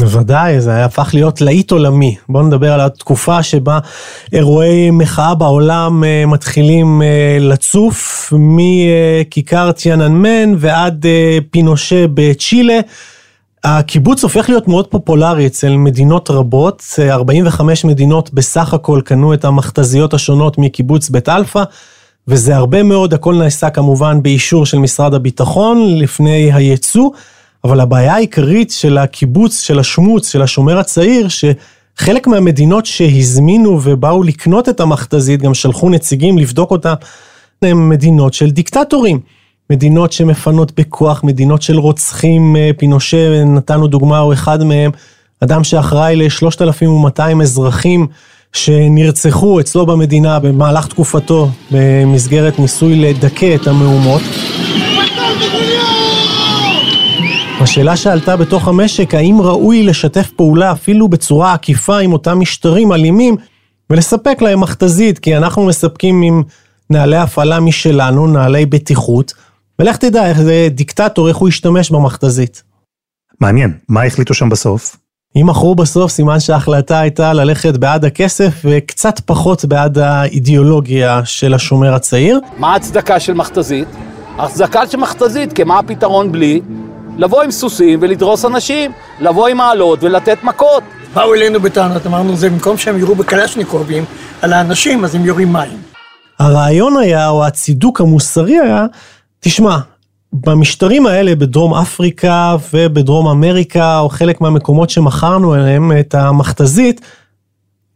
בוודאי, 0.00 0.60
זה 0.60 0.84
הפך 0.84 1.10
להיות 1.14 1.40
להיט 1.40 1.70
עולמי. 1.70 2.16
בואו 2.28 2.46
נדבר 2.46 2.72
על 2.72 2.80
התקופה 2.80 3.42
שבה 3.42 3.78
אירועי 4.32 4.90
מחאה 4.90 5.34
בעולם 5.34 6.04
אה, 6.04 6.26
מתחילים 6.26 7.02
אה, 7.02 7.36
לצוף, 7.40 8.32
מכיכר 8.38 9.72
טיאננמן 9.72 10.54
ועד 10.58 11.06
אה, 11.06 11.38
פינושה 11.50 12.04
בצ'ילה. 12.14 12.80
הקיבוץ 13.64 14.22
הופך 14.22 14.48
להיות 14.48 14.68
מאוד 14.68 14.86
פופולרי 14.86 15.46
אצל 15.46 15.76
מדינות 15.76 16.30
רבות, 16.30 16.82
45 17.10 17.84
מדינות 17.84 18.34
בסך 18.34 18.74
הכל 18.74 19.00
קנו 19.04 19.34
את 19.34 19.44
המכתזיות 19.44 20.14
השונות 20.14 20.58
מקיבוץ 20.58 21.10
בית 21.10 21.28
אלפא, 21.28 21.62
וזה 22.28 22.56
הרבה 22.56 22.82
מאוד, 22.82 23.14
הכל 23.14 23.34
נעשה 23.34 23.70
כמובן 23.70 24.22
באישור 24.22 24.66
של 24.66 24.78
משרד 24.78 25.14
הביטחון 25.14 25.98
לפני 25.98 26.52
הייצוא. 26.52 27.10
אבל 27.64 27.80
הבעיה 27.80 28.14
העיקרית 28.14 28.70
של 28.70 28.98
הקיבוץ, 28.98 29.60
של 29.60 29.78
השמוץ, 29.78 30.32
של 30.32 30.42
השומר 30.42 30.78
הצעיר, 30.78 31.28
שחלק 31.28 32.26
מהמדינות 32.26 32.86
שהזמינו 32.86 33.80
ובאו 33.82 34.22
לקנות 34.22 34.68
את 34.68 34.80
המכתזית, 34.80 35.42
גם 35.42 35.54
שלחו 35.54 35.90
נציגים 35.90 36.38
לבדוק 36.38 36.70
אותה, 36.70 36.94
הן 37.62 37.88
מדינות 37.88 38.34
של 38.34 38.50
דיקטטורים. 38.50 39.20
מדינות 39.70 40.12
שמפנות 40.12 40.72
בכוח, 40.76 41.24
מדינות 41.24 41.62
של 41.62 41.78
רוצחים, 41.78 42.56
אה, 42.56 42.70
פינושה, 42.76 43.44
נתנו 43.44 43.86
דוגמה, 43.86 44.18
הוא 44.18 44.32
אחד 44.32 44.64
מהם, 44.64 44.90
אדם 45.40 45.64
שאחראי 45.64 46.16
ל-3,200 46.16 47.42
אזרחים 47.42 48.06
שנרצחו 48.52 49.60
אצלו 49.60 49.86
במדינה 49.86 50.38
במהלך 50.38 50.86
תקופתו 50.86 51.48
במסגרת 51.70 52.58
ניסוי 52.58 52.96
לדכא 52.96 53.54
את 53.54 53.66
המהומות. 53.66 54.22
השאלה 57.60 57.96
שעלתה 57.96 58.36
בתוך 58.36 58.68
המשק, 58.68 59.14
האם 59.14 59.40
ראוי 59.40 59.82
לשתף 59.82 60.30
פעולה 60.36 60.72
אפילו 60.72 61.08
בצורה 61.08 61.52
עקיפה 61.52 61.98
עם 61.98 62.12
אותם 62.12 62.40
משטרים 62.40 62.92
אלימים 62.92 63.36
ולספק 63.90 64.42
להם 64.42 64.60
מכתזית, 64.60 65.18
כי 65.18 65.36
אנחנו 65.36 65.66
מספקים 65.66 66.22
עם 66.22 66.42
נהלי 66.90 67.16
הפעלה 67.16 67.60
משלנו, 67.60 68.26
נהלי 68.26 68.66
בטיחות, 68.66 69.32
ולך 69.78 69.96
תדע 69.96 70.26
איך 70.26 70.40
זה 70.40 70.68
דיקטטור, 70.70 71.28
איך 71.28 71.36
הוא 71.36 71.48
ישתמש 71.48 71.90
במכתזית. 71.90 72.62
מעניין, 73.40 73.72
מה 73.88 74.04
החליטו 74.04 74.34
שם 74.34 74.48
בסוף? 74.48 74.96
אם 75.36 75.46
מכרו 75.46 75.74
בסוף, 75.74 76.10
סימן 76.10 76.40
שההחלטה 76.40 77.00
הייתה 77.00 77.32
ללכת 77.32 77.76
בעד 77.76 78.04
הכסף 78.04 78.52
וקצת 78.64 79.20
פחות 79.20 79.64
בעד 79.64 79.98
האידיאולוגיה 79.98 81.20
של 81.24 81.54
השומר 81.54 81.94
הצעיר. 81.94 82.40
מה 82.56 82.72
ההצדקה 82.72 83.20
של 83.20 83.34
מכתזית? 83.34 83.88
ההצדקה 84.38 84.86
של 84.86 84.98
מכתזית, 84.98 85.52
כי 85.52 85.64
מה 85.64 85.78
הפתרון 85.78 86.32
בלי? 86.32 86.60
לבוא 87.16 87.42
עם 87.42 87.50
סוסים 87.50 87.98
ולדרוס 88.02 88.44
אנשים, 88.44 88.92
לבוא 89.20 89.48
עם 89.48 89.56
מעלות 89.56 90.02
ולתת 90.02 90.38
מכות. 90.42 90.82
באו 91.14 91.34
אלינו 91.34 91.60
בטענות, 91.60 92.06
אמרנו, 92.06 92.36
זה 92.36 92.50
במקום 92.50 92.76
שהם 92.76 92.98
יורו 92.98 93.14
בקלשניקובים 93.14 94.04
על 94.42 94.52
האנשים, 94.52 95.04
אז 95.04 95.14
הם 95.14 95.24
יורים 95.24 95.52
מים. 95.52 95.78
הרעיון 96.38 96.96
היה, 96.96 97.28
או 97.28 97.44
הצידוק 97.46 98.00
המוסרי 98.00 98.58
היה, 98.58 98.86
תשמע, 99.40 99.78
במשטרים 100.32 101.06
האלה 101.06 101.34
בדרום 101.34 101.74
אפריקה 101.74 102.56
ובדרום 102.72 103.28
אמריקה, 103.28 103.98
או 103.98 104.08
חלק 104.08 104.40
מהמקומות 104.40 104.90
שמכרנו 104.90 105.54
אליהם 105.54 105.92
את 106.00 106.14
המכתזית, 106.14 107.00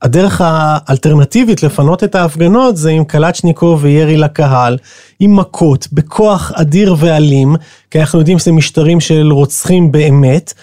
הדרך 0.03 0.41
האלטרנטיבית 0.45 1.63
לפנות 1.63 2.05
את 2.05 2.15
ההפגנות 2.15 2.77
זה 2.77 2.91
עם 2.91 3.05
קלצ'ניקוב 3.05 3.79
וירי 3.83 4.17
לקהל, 4.17 4.79
עם 5.21 5.37
מכות, 5.37 5.89
בכוח 5.93 6.53
אדיר 6.55 6.95
ואלים, 6.99 7.57
כי 7.91 8.01
אנחנו 8.01 8.19
יודעים 8.19 8.39
שזה 8.39 8.53
משטרים 8.53 9.01
של 9.01 9.29
רוצחים 9.33 9.93
באמת, 9.93 10.55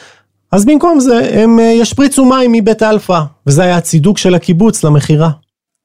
אז 0.52 0.66
במקום 0.66 1.00
זה 1.00 1.30
הם 1.34 1.60
אה, 1.60 1.64
ישפריצו 1.64 2.26
מים 2.26 2.52
מבית 2.52 2.84
אלפא, 2.84 3.20
וזה 3.48 3.64
היה 3.64 3.78
הצידוק 3.78 4.18
של 4.18 4.36
הקיבוץ 4.36 4.84
למכירה. 4.84 5.30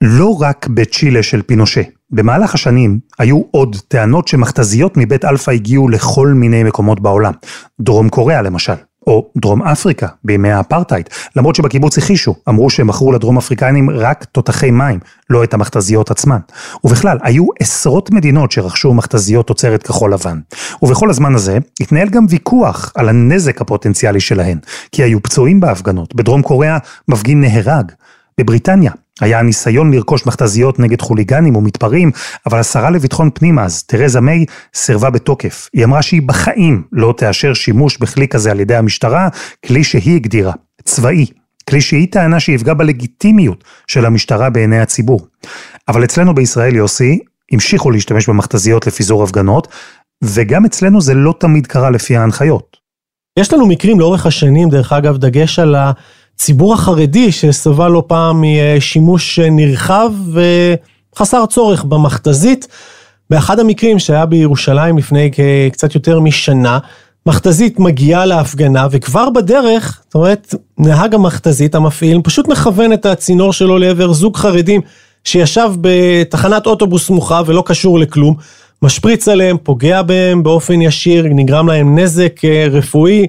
לא 0.03 0.37
רק 0.41 0.67
בצ'ילה 0.67 1.23
של 1.23 1.43
פינושה. 1.43 1.83
במהלך 2.15 2.55
השנים 2.55 2.99
היו 3.19 3.43
עוד 3.51 3.77
טענות 3.89 4.29
שמכתזיות 4.29 4.97
מבית 4.97 5.25
אלפא 5.25 5.51
הגיעו 5.51 5.89
לכל 5.89 6.29
מיני 6.29 6.63
מקומות 6.63 7.01
בעולם. 7.01 7.33
דרום 7.81 8.09
קוריאה 8.09 8.43
למשל. 8.43 8.75
או 9.07 9.31
דרום 9.37 9.63
אפריקה 9.63 10.07
בימי 10.25 10.51
האפרטהייד, 10.51 11.09
למרות 11.37 11.55
שבקיבוץ 11.55 11.99
הכחישו, 11.99 12.35
אמרו 12.49 12.71
שהם 12.71 12.87
מכרו 12.87 13.13
לדרום 13.13 13.39
אפריקנים 13.39 13.91
רק 13.91 14.25
תותחי 14.25 14.71
מים, 14.71 14.99
לא 15.31 15.45
את 15.45 15.55
המכתזיות 15.55 16.11
עצמן. 16.11 16.39
ובכלל, 16.85 17.19
היו 17.23 17.47
עשרות 17.61 18.11
מדינות 18.11 18.53
שרכשו 18.53 18.95
מכתזיות 18.95 19.47
תוצרת 19.47 19.83
כחול 19.83 20.13
לבן. 20.13 20.39
ובכל 20.83 21.11
הזמן 21.11 21.35
הזה 21.35 21.59
התנהל 21.81 22.09
גם 22.09 22.27
ויכוח 22.29 22.93
על 22.95 23.09
הנזק 23.09 23.61
הפוטנציאלי 23.61 24.21
שלהן, 24.21 24.59
כי 24.93 25.03
היו 25.03 25.23
פצועים 25.23 25.61
בהפגנות. 25.61 26.15
בדרום 26.15 26.43
קוריאה 26.43 26.79
מפגין 27.09 27.41
נהרג. 27.41 27.93
בבריטניה 28.39 28.93
היה 29.21 29.43
ניסיון 29.43 29.95
לרכוש 29.95 30.27
מכתזיות 30.27 30.79
נגד 30.79 31.01
חוליגנים 31.01 31.57
ומתפרעים, 31.57 32.11
אבל 32.47 32.59
השרה 32.59 32.91
לביטחון 32.91 33.31
פנים 33.35 33.59
אז, 33.59 33.83
תרזה 33.83 34.21
מיי, 34.21 34.45
סירבה 34.75 35.11
בתוקף. 35.11 35.69
היא 35.73 35.85
אמרה 35.85 36.03
שהיא 36.03 36.23
בחיים 36.23 36.83
לא 36.93 37.15
תאשר 37.17 37.55
שימוש 37.55 37.99
בכלי 37.99 38.29
כזה 38.29 38.51
על 38.51 38.61
ידי 38.61 38.77
המשטרה, 38.77 39.29
כלי 39.67 39.85
שהיא 39.85 40.17
הגדירה, 40.17 40.53
צבאי. 40.85 41.27
כלי 41.71 41.81
שהיא 41.81 42.09
טענה 42.11 42.41
שיפגע 42.41 42.75
בלגיטימיות 42.75 43.65
של 43.87 44.07
המשטרה 44.07 44.51
בעיני 44.51 44.81
הציבור. 44.81 45.27
אבל 45.89 46.05
אצלנו 46.05 46.35
בישראל, 46.35 46.77
יוסי, 46.77 47.19
המשיכו 47.53 47.91
להשתמש 47.91 48.29
במכתזיות 48.29 48.87
לפיזור 48.87 49.25
הפגנות, 49.25 49.69
וגם 50.23 50.65
אצלנו 50.65 51.01
זה 51.01 51.15
לא 51.15 51.35
תמיד 51.41 51.67
קרה 51.67 51.91
לפי 51.91 52.17
ההנחיות. 52.17 52.77
יש 53.39 53.53
לנו 53.53 53.67
מקרים 53.67 54.01
לאורך 54.01 54.27
השנים, 54.27 54.69
דרך 54.69 54.93
אגב, 54.93 55.17
דגש 55.17 55.59
על 55.59 55.75
ה... 55.75 55.93
הציבור 56.35 56.75
החרדי 56.75 57.33
שסבל 57.33 57.89
לא 57.89 58.03
פעם 58.07 58.45
משימוש 58.77 59.39
נרחב 59.39 60.11
וחסר 61.15 61.47
צורך 61.47 61.85
במכתזית. 61.85 62.69
באחד 63.31 63.61
המקרים 63.61 63.99
שהיה 63.99 64.27
בירושלים 64.27 64.99
לפני 64.99 65.31
קצת 65.73 65.95
יותר 65.95 66.21
משנה, 66.21 66.79
מכתזית 67.27 67.81
מגיעה 67.81 68.27
להפגנה 68.27 68.87
וכבר 68.91 69.31
בדרך, 69.31 70.01
זאת 70.05 70.15
אומרת, 70.15 70.55
נהג 70.79 71.15
המכתזית, 71.15 71.75
המפעיל, 71.75 72.21
פשוט 72.25 72.49
מכוון 72.49 72.93
את 72.93 73.07
הצינור 73.07 73.53
שלו 73.53 73.79
לעבר 73.79 74.13
זוג 74.13 74.37
חרדים 74.37 74.81
שישב 75.25 75.71
בתחנת 75.81 76.67
אוטובוס 76.67 77.07
סמוכה 77.07 77.43
ולא 77.47 77.63
קשור 77.67 77.99
לכלום, 77.99 78.35
משפריץ 78.83 79.29
עליהם, 79.29 79.57
פוגע 79.63 80.03
בהם 80.03 80.43
באופן 80.43 80.83
ישיר, 80.83 81.27
נגרם 81.31 81.69
להם 81.69 81.99
נזק 81.99 82.45
אה, 82.45 82.67
רפואי. 82.71 83.27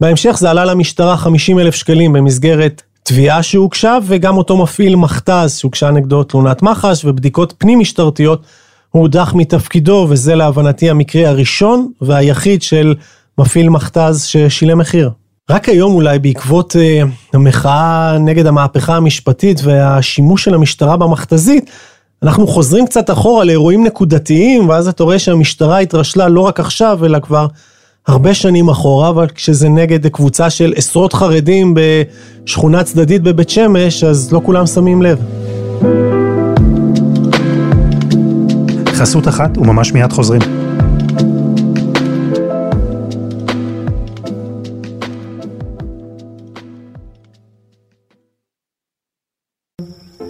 בהמשך 0.00 0.36
זה 0.38 0.50
עלה 0.50 0.64
למשטרה 0.64 1.16
50 1.16 1.58
אלף 1.58 1.74
שקלים 1.74 2.12
במסגרת 2.12 2.82
תביעה 3.02 3.42
שהוגשה, 3.42 3.98
וגם 4.06 4.36
אותו 4.36 4.56
מפעיל 4.56 4.96
מכתז 4.96 5.56
שהוגשה 5.58 5.90
נגדו 5.90 6.24
תלונת 6.24 6.62
מח"ש 6.62 7.04
ובדיקות 7.04 7.54
פנים 7.58 7.78
משטרתיות, 7.78 8.42
הוא 8.90 9.02
הודח 9.02 9.32
מתפקידו, 9.34 10.06
וזה 10.08 10.34
להבנתי 10.34 10.90
המקרה 10.90 11.28
הראשון 11.28 11.88
והיחיד 12.00 12.62
של 12.62 12.94
מפעיל 13.38 13.68
מכתז 13.68 14.24
ששילם 14.24 14.78
מחיר. 14.78 15.10
רק 15.50 15.68
היום 15.68 15.94
אולי 15.94 16.18
בעקבות 16.18 16.76
uh, 16.76 17.08
המחאה 17.34 18.18
נגד 18.18 18.46
המהפכה 18.46 18.96
המשפטית 18.96 19.60
והשימוש 19.64 20.44
של 20.44 20.54
המשטרה 20.54 20.96
במכתזית, 20.96 21.70
אנחנו 22.22 22.46
חוזרים 22.46 22.86
קצת 22.86 23.10
אחורה 23.10 23.44
לאירועים 23.44 23.86
נקודתיים, 23.86 24.68
ואז 24.68 24.88
אתה 24.88 25.04
רואה 25.04 25.18
שהמשטרה 25.18 25.78
התרשלה 25.78 26.28
לא 26.28 26.40
רק 26.40 26.60
עכשיו, 26.60 27.04
אלא 27.04 27.18
כבר 27.18 27.46
הרבה 28.08 28.34
שנים 28.34 28.68
אחורה, 28.68 29.08
אבל 29.08 29.26
כשזה 29.34 29.68
נגד 29.68 30.06
קבוצה 30.06 30.50
של 30.50 30.72
עשרות 30.76 31.12
חרדים 31.12 31.74
בשכונה 31.74 32.84
צדדית 32.84 33.22
בבית 33.22 33.50
שמש, 33.50 34.04
אז 34.04 34.32
לא 34.32 34.40
כולם 34.44 34.66
שמים 34.66 35.02
לב. 35.02 35.18
חסות 38.86 39.28
אחת 39.28 39.58
וממש 39.58 39.92
מיד 39.92 40.12
חוזרים. 40.12 40.57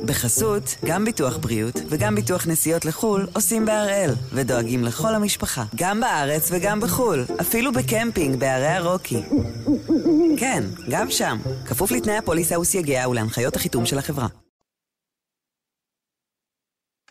בחסות, 0.09 0.77
גם 0.85 1.05
ביטוח 1.05 1.37
בריאות 1.37 1.81
וגם 1.89 2.15
ביטוח 2.15 2.47
נסיעות 2.47 2.85
לחו"ל 2.85 3.27
עושים 3.33 3.67
בהראל, 3.67 4.11
ודואגים 4.33 4.85
לכל 4.85 5.15
המשפחה, 5.15 5.65
גם 5.77 6.01
בארץ 6.01 6.49
וגם 6.53 6.81
בחו"ל, 6.81 7.25
אפילו 7.41 7.73
בקמפינג 7.73 8.37
בערי 8.37 8.67
הרוקי. 8.67 9.23
כן, 10.37 10.65
גם 10.91 11.11
שם, 11.11 11.39
כפוף 11.67 11.91
לתנאי 11.91 12.17
הפוליסה 12.17 12.61
וסייגיה 12.61 13.09
ולהנחיות 13.09 13.57
החיתום 13.57 13.87
של 13.87 13.99
החברה. 13.99 14.27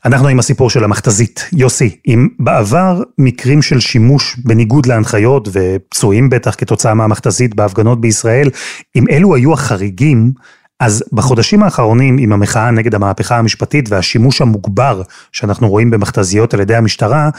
אנחנו 0.06 0.28
עם 0.28 0.40
הסיפור 0.40 0.70
של 0.70 0.84
המכתזית. 0.84 1.50
יוסי, 1.54 1.98
אם 2.08 2.28
בעבר 2.40 3.02
מקרים 3.18 3.62
של 3.62 3.80
שימוש 3.80 4.36
בניגוד 4.44 4.86
להנחיות 4.86 5.48
ופצועים 5.52 6.30
בטח 6.30 6.56
כתוצאה 6.58 6.94
מהמכתזית 6.94 7.56
בהפגנות 7.56 8.02
בישראל, 8.02 8.50
אם 8.96 9.06
אלו 9.12 9.36
היו 9.36 9.54
החריגים, 9.54 10.32
אז 10.80 11.04
בחודשים 11.14 11.64
האחרונים 11.64 12.18
עם 12.20 12.34
המחאה 12.34 12.72
נגד 12.72 12.96
המהפכה 12.96 13.38
המשפטית 13.38 13.90
והשימוש 13.90 14.42
המוגבר 14.42 15.02
שאנחנו 15.32 15.70
רואים 15.70 15.90
במכתזיות 15.92 16.54
על 16.54 16.60
ידי 16.60 16.76
המשטרה, 16.76 17.30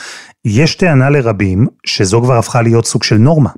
יש 0.44 0.74
טענה 0.74 1.10
לרבים 1.10 1.66
שזו 1.86 2.22
כבר 2.22 2.38
הפכה 2.38 2.62
להיות 2.62 2.86
סוג 2.86 3.02
של 3.02 3.16
נורמה. 3.16 3.50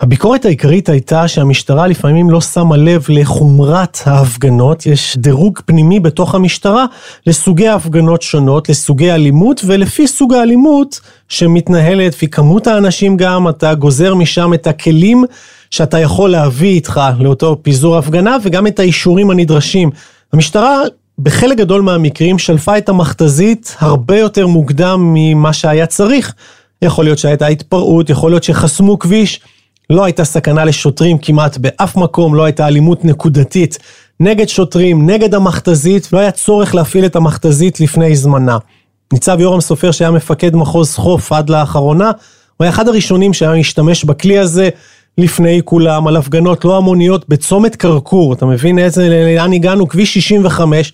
הביקורת 0.00 0.44
העיקרית 0.44 0.88
הייתה 0.88 1.28
שהמשטרה 1.28 1.86
לפעמים 1.86 2.30
לא 2.30 2.40
שמה 2.40 2.76
לב 2.76 3.04
לחומרת 3.08 3.98
ההפגנות, 4.04 4.86
יש 4.86 5.16
דירוג 5.16 5.60
פנימי 5.66 6.00
בתוך 6.00 6.34
המשטרה 6.34 6.84
לסוגי 7.26 7.68
הפגנות 7.68 8.22
שונות, 8.22 8.68
לסוגי 8.68 9.12
אלימות, 9.12 9.60
ולפי 9.66 10.06
סוג 10.06 10.34
האלימות 10.34 11.00
שמתנהלת, 11.28 12.14
לפי 12.14 12.28
כמות 12.28 12.66
האנשים 12.66 13.16
גם, 13.16 13.48
אתה 13.48 13.74
גוזר 13.74 14.14
משם 14.14 14.54
את 14.54 14.66
הכלים 14.66 15.24
שאתה 15.70 16.00
יכול 16.00 16.30
להביא 16.30 16.74
איתך 16.74 17.00
לאותו 17.18 17.56
פיזור 17.62 17.96
הפגנה, 17.96 18.36
וגם 18.42 18.66
את 18.66 18.78
האישורים 18.78 19.30
הנדרשים. 19.30 19.90
המשטרה 20.32 20.80
בחלק 21.18 21.58
גדול 21.58 21.82
מהמקרים 21.82 22.38
שלפה 22.38 22.78
את 22.78 22.88
המכתזית 22.88 23.76
הרבה 23.78 24.18
יותר 24.18 24.46
מוקדם 24.46 25.10
ממה 25.14 25.52
שהיה 25.52 25.86
צריך. 25.86 26.34
יכול 26.82 27.04
להיות 27.04 27.18
שהייתה 27.18 27.46
התפרעות, 27.46 28.10
יכול 28.10 28.30
להיות 28.30 28.44
שחסמו 28.44 28.98
כביש. 28.98 29.40
לא 29.90 30.04
הייתה 30.04 30.24
סכנה 30.24 30.64
לשוטרים 30.64 31.18
כמעט 31.18 31.58
באף 31.58 31.96
מקום, 31.96 32.34
לא 32.34 32.44
הייתה 32.44 32.66
אלימות 32.66 33.04
נקודתית 33.04 33.78
נגד 34.20 34.48
שוטרים, 34.48 35.10
נגד 35.10 35.34
המכתזית, 35.34 36.12
לא 36.12 36.18
היה 36.18 36.30
צורך 36.30 36.74
להפעיל 36.74 37.06
את 37.06 37.16
המכתזית 37.16 37.80
לפני 37.80 38.16
זמנה. 38.16 38.58
ניצב 39.12 39.40
יורם 39.40 39.60
סופר 39.60 39.90
שהיה 39.90 40.10
מפקד 40.10 40.56
מחוז 40.56 40.94
חוף 40.94 41.32
עד 41.32 41.50
לאחרונה, 41.50 42.10
הוא 42.56 42.64
היה 42.64 42.70
אחד 42.70 42.88
הראשונים 42.88 43.32
שהיה 43.32 43.54
משתמש 43.54 44.04
בכלי 44.04 44.38
הזה 44.38 44.68
לפני 45.18 45.60
כולם, 45.64 46.06
על 46.06 46.16
הפגנות 46.16 46.64
לא 46.64 46.76
המוניות 46.76 47.28
בצומת 47.28 47.76
כרכור, 47.76 48.32
אתה 48.32 48.46
מבין 48.46 48.78
איזה, 48.78 49.08
לאן 49.08 49.52
הגענו? 49.52 49.88
כביש 49.88 50.14
65, 50.14 50.92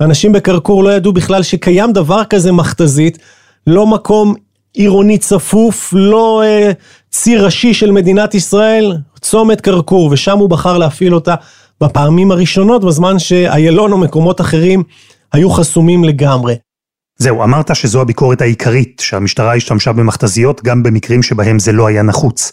אנשים 0.00 0.32
בכרכור 0.32 0.84
לא 0.84 0.90
ידעו 0.90 1.12
בכלל 1.12 1.42
שקיים 1.42 1.92
דבר 1.92 2.24
כזה 2.24 2.52
מכתזית, 2.52 3.18
לא 3.66 3.86
מקום 3.86 4.34
עירוני 4.74 5.18
צפוף, 5.18 5.92
לא 5.96 6.42
אה, 6.44 6.70
ציר 7.10 7.44
ראשי 7.44 7.74
של 7.74 7.90
מדינת 7.90 8.34
ישראל, 8.34 8.96
צומת 9.20 9.60
כרכור, 9.60 10.08
ושם 10.12 10.38
הוא 10.38 10.50
בחר 10.50 10.78
להפעיל 10.78 11.14
אותה 11.14 11.34
בפעמים 11.80 12.30
הראשונות, 12.30 12.84
בזמן 12.84 13.18
שאיילון 13.18 13.92
או 13.92 13.98
מקומות 13.98 14.40
אחרים 14.40 14.82
היו 15.32 15.50
חסומים 15.50 16.04
לגמרי. 16.04 16.54
זהו, 17.22 17.42
אמרת 17.42 17.76
שזו 17.76 18.00
הביקורת 18.00 18.40
העיקרית, 18.40 19.02
שהמשטרה 19.04 19.54
השתמשה 19.54 19.92
במכתזיות 19.92 20.62
גם 20.62 20.82
במקרים 20.82 21.22
שבהם 21.22 21.58
זה 21.58 21.72
לא 21.72 21.86
היה 21.86 22.02
נחוץ. 22.02 22.52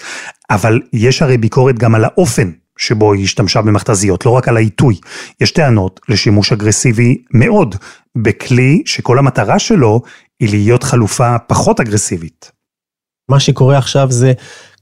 אבל 0.50 0.80
יש 0.94 1.22
הרי 1.22 1.38
ביקורת 1.38 1.80
גם 1.80 1.96
על 1.96 2.04
האופן 2.06 2.52
שבו 2.78 3.14
היא 3.14 3.24
השתמשה 3.24 3.62
במכתזיות, 3.62 4.26
לא 4.26 4.32
רק 4.32 4.48
על 4.48 4.58
העיתוי. 4.58 4.96
יש 5.42 5.52
טענות 5.52 6.00
לשימוש 6.10 6.52
אגרסיבי 6.52 7.18
מאוד 7.34 7.76
בכלי 8.18 8.84
שכל 8.86 9.20
המטרה 9.20 9.60
שלו 9.60 10.02
היא 10.40 10.50
להיות 10.50 10.84
חלופה 10.84 11.38
פחות 11.48 11.80
אגרסיבית. 11.80 12.52
מה 13.30 13.40
שקורה 13.40 13.78
עכשיו 13.78 14.12
זה 14.12 14.34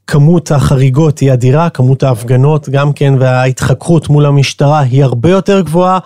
כמות 0.08 0.52
החריגות 0.52 1.19
היא 1.19 1.34
אדירה, 1.34 1.69
כמות 1.69 2.04
ההפגנות 2.04 2.69
גם 2.69 2.93
כן, 2.93 3.13
וההתחכרות 3.19 4.10
מול 4.10 4.26
המשטרה 4.26 4.80
היא 4.80 5.04
הרבה 5.04 5.30
יותר 5.30 5.62
גבוהה, 5.62 6.00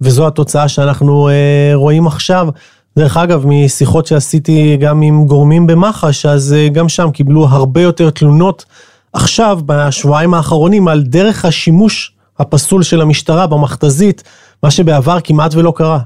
וזו 0.00 0.26
התוצאה 0.26 0.68
שאנחנו 0.68 1.28
אה, 1.28 1.70
רואים 1.74 2.06
עכשיו. 2.06 2.48
דרך 2.98 3.16
אגב, 3.16 3.46
משיחות 3.46 4.06
שעשיתי 4.06 4.76
גם 4.76 5.02
עם 5.02 5.26
גורמים 5.26 5.66
במח"ש, 5.66 6.26
אז 6.26 6.52
אה, 6.52 6.68
גם 6.68 6.88
שם 6.88 7.10
קיבלו 7.10 7.46
הרבה 7.46 7.80
יותר 7.80 8.10
תלונות 8.10 8.64
עכשיו, 9.12 9.60
בשבועיים 9.66 10.34
האחרונים, 10.34 10.88
על 10.88 11.02
דרך 11.02 11.44
השימוש 11.44 12.14
הפסול 12.38 12.82
של 12.82 13.00
המשטרה 13.00 13.46
במכתזית, 13.46 14.22
מה 14.62 14.70
שבעבר 14.70 15.20
כמעט 15.24 15.54
ולא 15.54 15.72
קרה. 15.76 15.98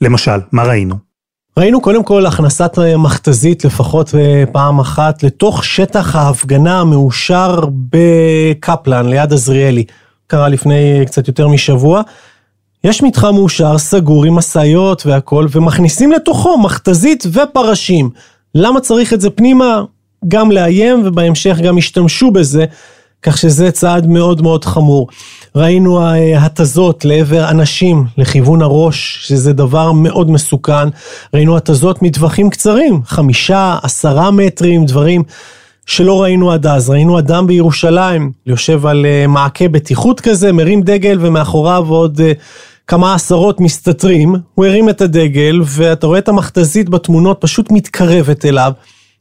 למשל, 0.00 0.40
מה 0.52 0.62
ראינו? 0.62 0.94
ראינו 1.58 1.80
קודם 1.80 2.04
כל 2.04 2.26
הכנסת 2.26 2.78
מכתזית 2.98 3.64
לפחות 3.64 4.14
אה, 4.14 4.44
פעם 4.52 4.78
אחת 4.80 5.22
לתוך 5.22 5.64
שטח 5.64 6.16
ההפגנה 6.16 6.80
המאושר 6.80 7.60
בקפלן, 7.90 9.08
ליד 9.08 9.32
עזריאלי. 9.32 9.84
קרה 10.26 10.48
לפני 10.48 11.02
קצת 11.06 11.28
יותר 11.28 11.48
משבוע. 11.48 12.02
יש 12.86 13.02
מתחם 13.02 13.34
מאושר, 13.34 13.78
סגור 13.78 14.24
עם 14.24 14.34
משאיות 14.34 15.06
והכל, 15.06 15.46
ומכניסים 15.50 16.12
לתוכו 16.12 16.58
מכתזית 16.58 17.24
ופרשים. 17.32 18.10
למה 18.54 18.80
צריך 18.80 19.12
את 19.12 19.20
זה 19.20 19.30
פנימה? 19.30 19.82
גם 20.28 20.50
לאיים, 20.50 21.02
ובהמשך 21.04 21.56
גם 21.62 21.78
השתמשו 21.78 22.30
בזה, 22.30 22.64
כך 23.22 23.38
שזה 23.38 23.70
צעד 23.70 24.06
מאוד 24.06 24.42
מאוד 24.42 24.64
חמור. 24.64 25.08
ראינו 25.56 26.00
התזות 26.38 27.04
לעבר 27.04 27.50
אנשים, 27.50 28.04
לכיוון 28.18 28.62
הראש, 28.62 29.18
שזה 29.22 29.52
דבר 29.52 29.92
מאוד 29.92 30.30
מסוכן. 30.30 30.88
ראינו 31.34 31.56
התזות 31.56 32.02
מטווחים 32.02 32.50
קצרים, 32.50 33.00
חמישה, 33.04 33.78
עשרה 33.82 34.30
מטרים, 34.30 34.86
דברים 34.86 35.22
שלא 35.86 36.22
ראינו 36.22 36.52
עד 36.52 36.66
אז. 36.66 36.90
ראינו 36.90 37.18
אדם 37.18 37.46
בירושלים, 37.46 38.32
יושב 38.46 38.86
על 38.86 39.06
אה, 39.06 39.26
מעקה 39.26 39.68
בטיחות 39.68 40.20
כזה, 40.20 40.52
מרים 40.52 40.82
דגל 40.82 41.18
ומאחוריו 41.20 41.86
עוד 41.88 42.20
אה, 42.20 42.32
כמה 42.86 43.14
עשרות 43.14 43.60
מסתתרים. 43.60 44.34
הוא 44.54 44.66
הרים 44.66 44.88
את 44.88 45.00
הדגל, 45.00 45.60
ואתה 45.64 46.06
רואה 46.06 46.18
את 46.18 46.28
המכתזית 46.28 46.88
בתמונות 46.88 47.36
פשוט 47.40 47.72
מתקרבת 47.72 48.44
אליו. 48.44 48.72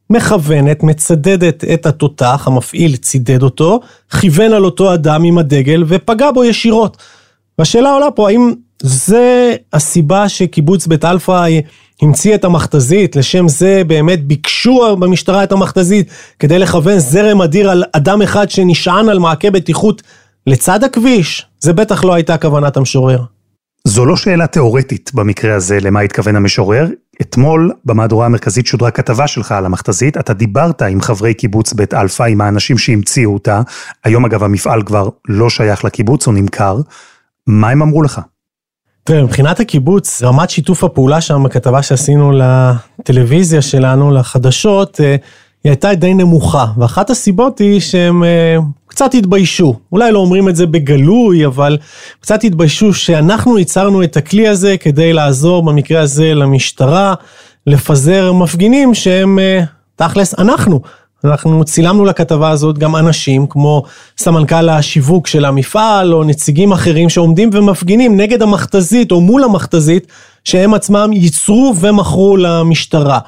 מכוונת, 0.09 0.83
מצדדת 0.83 1.63
את 1.73 1.85
התותח, 1.85 2.43
המפעיל 2.45 2.95
צידד 2.95 3.43
אותו, 3.43 3.79
כיוון 4.19 4.53
על 4.53 4.65
אותו 4.65 4.93
אדם 4.93 5.23
עם 5.23 5.37
הדגל 5.37 5.83
ופגע 5.87 6.31
בו 6.31 6.43
ישירות. 6.43 6.97
והשאלה 7.59 7.93
עולה 7.93 8.11
פה, 8.11 8.29
האם 8.29 8.53
זה 8.81 9.55
הסיבה 9.73 10.29
שקיבוץ 10.29 10.87
בית 10.87 11.05
אלפא 11.05 11.47
המציא 12.01 12.35
את 12.35 12.45
המכתזית, 12.45 13.15
לשם 13.15 13.47
זה 13.47 13.81
באמת 13.87 14.27
ביקשו 14.27 14.97
במשטרה 14.99 15.43
את 15.43 15.51
המכתזית 15.51 16.09
כדי 16.39 16.59
לכוון 16.59 16.99
זרם 16.99 17.41
אדיר 17.41 17.69
על 17.69 17.83
אדם 17.91 18.21
אחד 18.21 18.49
שנשען 18.49 19.09
על 19.09 19.19
מעקה 19.19 19.51
בטיחות 19.51 20.01
לצד 20.47 20.83
הכביש? 20.83 21.45
זה 21.59 21.73
בטח 21.73 22.03
לא 22.03 22.13
הייתה 22.13 22.37
כוונת 22.37 22.77
המשורר. 22.77 23.34
זו 23.87 24.05
לא 24.05 24.15
שאלה 24.15 24.47
תיאורטית 24.47 25.11
במקרה 25.13 25.55
הזה 25.55 25.79
למה 25.81 25.99
התכוון 25.99 26.35
המשורר. 26.35 26.87
אתמול 27.21 27.71
במהדורה 27.85 28.25
המרכזית 28.25 28.65
שודרה 28.65 28.91
כתבה 28.91 29.27
שלך 29.27 29.51
על 29.51 29.65
המכתזית, 29.65 30.17
אתה 30.17 30.33
דיברת 30.33 30.81
עם 30.81 31.01
חברי 31.01 31.33
קיבוץ 31.33 31.73
בית 31.73 31.93
אלפא, 31.93 32.23
עם 32.23 32.41
האנשים 32.41 32.77
שהמציאו 32.77 33.33
אותה. 33.33 33.61
היום 34.03 34.25
אגב 34.25 34.43
המפעל 34.43 34.83
כבר 34.83 35.09
לא 35.27 35.49
שייך 35.49 35.85
לקיבוץ, 35.85 36.25
הוא 36.25 36.33
נמכר. 36.33 36.77
מה 37.47 37.69
הם 37.69 37.81
אמרו 37.81 38.01
לך? 38.01 38.21
תראה, 39.03 39.23
מבחינת 39.23 39.59
הקיבוץ, 39.59 40.23
רמת 40.23 40.49
שיתוף 40.49 40.83
הפעולה 40.83 41.21
שם 41.21 41.43
בכתבה 41.43 41.83
שעשינו 41.83 42.31
לטלוויזיה 42.31 43.61
שלנו, 43.61 44.11
לחדשות, 44.11 45.01
אה, 45.01 45.15
היא 45.63 45.69
הייתה 45.69 45.95
די 45.95 46.13
נמוכה. 46.13 46.65
ואחת 46.77 47.09
הסיבות 47.09 47.59
היא 47.59 47.79
שהם 47.79 48.23
אה, 48.23 48.57
קצת 48.95 49.13
התביישו. 49.13 49.75
אולי 49.91 50.11
לא 50.11 50.19
אומרים 50.19 50.49
את 50.49 50.55
זה 50.55 50.65
בגלוי, 50.65 51.45
אבל 51.45 51.77
קצת 52.19 52.43
התביישו 52.43 52.93
שאנחנו 52.93 53.57
ייצרנו 53.57 54.03
את 54.03 54.17
הכלי 54.17 54.47
הזה 54.47 54.77
כדי 54.77 55.13
לעזור 55.13 55.63
במקרה 55.63 56.01
הזה 56.01 56.33
למשטרה, 56.33 57.13
לפזר 57.67 58.33
מפגינים 58.33 58.93
שהם 58.93 59.39
אה, 59.39 59.63
תכלס 59.95 60.39
אנחנו. 60.39 60.81
אנחנו 61.23 61.63
צילמנו 61.63 62.05
לכתבה 62.05 62.49
הזאת 62.49 62.77
גם 62.77 62.95
אנשים 62.95 63.47
כמו 63.47 63.83
סמנכ"ל 64.17 64.69
השיווק 64.69 65.27
של 65.27 65.45
המפעל 65.45 66.13
או 66.13 66.23
נציגים 66.23 66.71
אחרים 66.71 67.09
שעומדים 67.09 67.49
ומפגינים 67.53 68.17
נגד 68.17 68.41
המכתזית 68.41 69.11
או 69.11 69.21
מול 69.21 69.43
המכתזית 69.43 70.07
שהם 70.43 70.73
עצמם 70.73 71.09
ייצרו 71.13 71.73
ומכרו 71.79 72.37
למשטרה. 72.37 73.19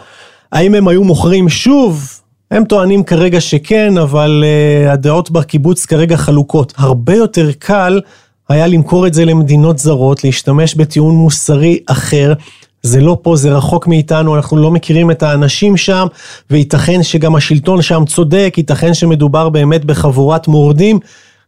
האם 0.52 0.76
הם 0.76 0.88
היו 0.88 1.04
מוכרים 1.04 1.50
שוב? 1.50 2.17
הם 2.52 2.66
טוענים 2.66 3.04
כרגע 3.04 3.42
שכן, 3.42 3.98
אבל 3.98 4.44
uh, 4.44 4.92
הדעות 4.92 5.32
בקיבוץ 5.32 5.86
כרגע 5.86 6.18
חלוקות. 6.18 6.74
הרבה 6.78 7.16
יותר 7.16 7.52
קל 7.60 8.02
היה 8.50 8.68
למכור 8.68 9.08
את 9.08 9.14
זה 9.14 9.26
למדינות 9.26 9.80
זרות, 9.80 10.24
להשתמש 10.24 10.76
בטיעון 10.76 11.16
מוסרי 11.16 11.80
אחר. 11.88 12.34
זה 12.82 13.02
לא 13.02 13.18
פה, 13.22 13.36
זה 13.36 13.52
רחוק 13.52 13.88
מאיתנו, 13.88 14.36
אנחנו 14.36 14.58
לא 14.58 14.72
מכירים 14.72 15.12
את 15.12 15.24
האנשים 15.24 15.78
שם, 15.78 16.08
וייתכן 16.50 17.04
שגם 17.04 17.36
השלטון 17.36 17.82
שם 17.82 18.04
צודק, 18.08 18.54
ייתכן 18.58 18.94
שמדובר 18.94 19.50
באמת 19.50 19.86
בחבורת 19.86 20.48
מורדים. 20.48 21.00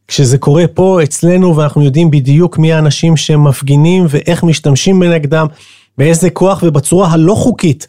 כשזה 0.07 0.38
קורה 0.38 0.67
פה 0.67 0.99
אצלנו 1.03 1.55
ואנחנו 1.55 1.83
יודעים 1.83 2.12
בדיוק 2.12 2.57
מי 2.57 2.73
האנשים 2.73 3.17
שמפגינים 3.17 4.05
ואיך 4.09 4.43
משתמשים 4.43 4.99
בנגדם, 4.99 5.47
באיזה 5.97 6.29
כוח 6.29 6.63
ובצורה 6.63 7.07
הלא 7.07 7.33
חוקית 7.33 7.88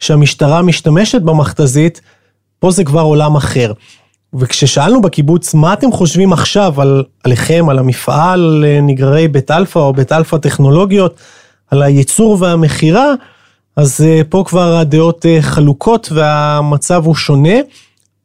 שהמשטרה 0.00 0.62
משתמשת 0.62 1.22
במכתזית, 1.22 2.00
פה 2.62 2.70
זה 2.70 2.84
כבר 2.84 3.00
עולם 3.00 3.36
אחר. 3.36 3.72
וכששאלנו 4.34 5.02
בקיבוץ, 5.02 5.54
מה 5.54 5.72
אתם 5.72 5.92
חושבים 5.92 6.32
עכשיו 6.32 6.80
על, 6.80 7.02
עליכם, 7.24 7.66
על 7.68 7.78
המפעל 7.78 8.64
אה, 8.66 8.80
נגררי 8.80 9.28
בית 9.28 9.50
אלפא 9.50 9.78
או 9.78 9.92
בית 9.92 10.12
אלפא 10.12 10.36
טכנולוגיות, 10.36 11.16
על 11.70 11.82
הייצור 11.82 12.36
והמכירה, 12.40 13.12
אז 13.76 14.00
אה, 14.04 14.20
פה 14.28 14.44
כבר 14.46 14.76
הדעות 14.76 15.26
אה, 15.26 15.42
חלוקות 15.42 16.08
והמצב 16.12 17.02
הוא 17.04 17.14
שונה, 17.14 17.54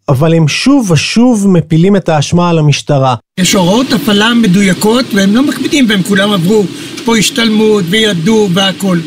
אבל 0.09 0.33
הם 0.33 0.47
שוב 0.47 0.91
ושוב 0.91 1.47
מפילים 1.47 1.95
את 1.95 2.09
האשמה 2.09 2.49
על 2.49 2.59
המשטרה. 2.59 3.15
יש 3.39 3.53
הוראות 3.53 3.93
הפעלה 3.93 4.33
מדויקות 4.33 5.05
והם 5.13 5.35
לא 5.35 5.43
מקפידים 5.47 5.85
והם 5.89 6.03
כולם 6.03 6.31
עברו 6.31 6.63
פה 7.05 7.17
השתלמות 7.17 7.85
וידעו 7.89 8.49
והכל, 8.53 8.99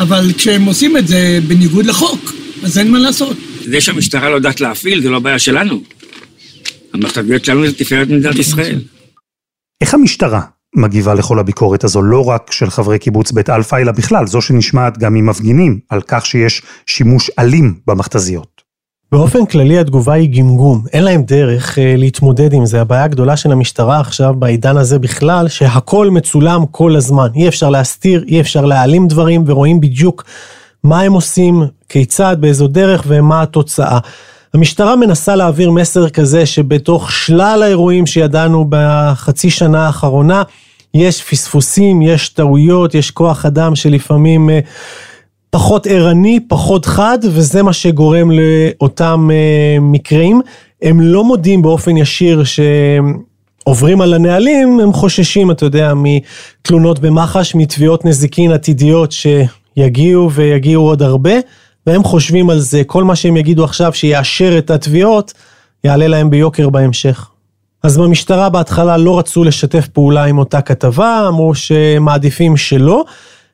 אבל 0.00 0.32
כשהם 0.36 0.64
עושים 0.64 0.96
את 0.96 1.08
זה 1.08 1.38
בניגוד 1.48 1.86
לחוק, 1.86 2.32
אז 2.64 2.78
אין 2.78 2.90
מה 2.90 2.98
לעשות. 2.98 3.36
זה 3.70 3.80
שהמשטרה 3.80 4.30
לא 4.30 4.34
יודעת 4.34 4.60
להפעיל, 4.60 5.02
זה 5.02 5.10
לא 5.10 5.18
בעיה 5.18 5.38
שלנו. 5.38 5.80
המכתביות 6.94 7.44
שלנו 7.44 7.66
זה 7.66 7.78
תפארת 7.78 8.08
מדינת 8.08 8.36
ישראל. 8.36 8.80
איך 9.80 9.94
המשטרה 9.94 10.40
מגיבה 10.76 11.14
לכל 11.14 11.38
הביקורת 11.38 11.84
הזו, 11.84 12.02
לא 12.02 12.24
רק 12.24 12.52
של 12.52 12.70
חברי 12.70 12.98
קיבוץ 12.98 13.32
בית 13.32 13.50
אלפא, 13.50 13.76
אלא 13.76 13.92
בכלל, 13.92 14.26
זו 14.26 14.40
שנשמעת 14.40 14.98
גם 14.98 15.14
ממפגינים, 15.14 15.78
על 15.88 16.00
כך 16.08 16.26
שיש 16.26 16.62
שימוש 16.86 17.30
אלים 17.38 17.74
במכתזיות. 17.86 18.62
באופן 19.12 19.46
כללי 19.46 19.78
התגובה 19.78 20.12
היא 20.12 20.38
גמגום, 20.38 20.84
אין 20.92 21.04
להם 21.04 21.22
דרך 21.22 21.78
אה, 21.78 21.94
להתמודד 21.96 22.52
עם 22.52 22.66
זה. 22.66 22.80
הבעיה 22.80 23.04
הגדולה 23.04 23.36
של 23.36 23.52
המשטרה 23.52 24.00
עכשיו 24.00 24.34
בעידן 24.34 24.76
הזה 24.76 24.98
בכלל, 24.98 25.48
שהכל 25.48 26.10
מצולם 26.10 26.66
כל 26.66 26.96
הזמן. 26.96 27.28
אי 27.34 27.48
אפשר 27.48 27.70
להסתיר, 27.70 28.24
אי 28.28 28.40
אפשר 28.40 28.64
להעלים 28.64 29.08
דברים, 29.08 29.44
ורואים 29.46 29.80
בדיוק 29.80 30.24
מה 30.84 31.00
הם 31.00 31.12
עושים, 31.12 31.62
כיצד, 31.88 32.36
באיזו 32.40 32.68
דרך 32.68 33.04
ומה 33.06 33.42
התוצאה. 33.42 33.98
המשטרה 34.54 34.96
מנסה 34.96 35.36
להעביר 35.36 35.70
מסר 35.70 36.08
כזה 36.08 36.46
שבתוך 36.46 37.12
שלל 37.12 37.62
האירועים 37.62 38.06
שידענו 38.06 38.66
בחצי 38.68 39.50
שנה 39.50 39.86
האחרונה, 39.86 40.42
יש 40.94 41.22
פספוסים, 41.22 42.02
יש 42.02 42.28
טעויות, 42.28 42.94
יש 42.94 43.10
כוח 43.10 43.46
אדם 43.46 43.76
שלפעמים 43.76 44.50
אה, 44.50 44.60
פחות 45.50 45.86
ערני, 45.86 46.40
פחות 46.48 46.86
חד, 46.86 47.18
וזה 47.22 47.62
מה 47.62 47.72
שגורם 47.72 48.30
לאותם 48.30 49.28
אה, 49.32 49.80
מקרים. 49.80 50.40
הם 50.82 51.00
לא 51.00 51.24
מודים 51.24 51.62
באופן 51.62 51.96
ישיר 51.96 52.42
שעוברים 53.64 54.00
על 54.00 54.14
הנהלים, 54.14 54.80
הם 54.80 54.92
חוששים, 54.92 55.50
אתה 55.50 55.64
יודע, 55.64 55.92
מתלונות 55.96 56.98
במח"ש, 56.98 57.54
מתביעות 57.54 58.04
נזיקין 58.04 58.52
עתידיות 58.52 59.12
שיגיעו 59.78 60.32
ויגיעו 60.32 60.84
עוד 60.84 61.02
הרבה. 61.02 61.32
והם 61.86 62.04
חושבים 62.04 62.50
על 62.50 62.58
זה, 62.58 62.82
כל 62.86 63.04
מה 63.04 63.16
שהם 63.16 63.36
יגידו 63.36 63.64
עכשיו 63.64 63.92
שיאשר 63.94 64.58
את 64.58 64.70
התביעות, 64.70 65.32
יעלה 65.84 66.06
להם 66.06 66.30
ביוקר 66.30 66.68
בהמשך. 66.68 67.28
אז 67.82 67.98
במשטרה 67.98 68.48
בהתחלה 68.48 68.96
לא 68.96 69.18
רצו 69.18 69.44
לשתף 69.44 69.88
פעולה 69.88 70.24
עם 70.24 70.38
אותה 70.38 70.60
כתבה, 70.60 71.24
אמרו 71.28 71.54
שמעדיפים 71.54 72.56
שלא. 72.56 73.04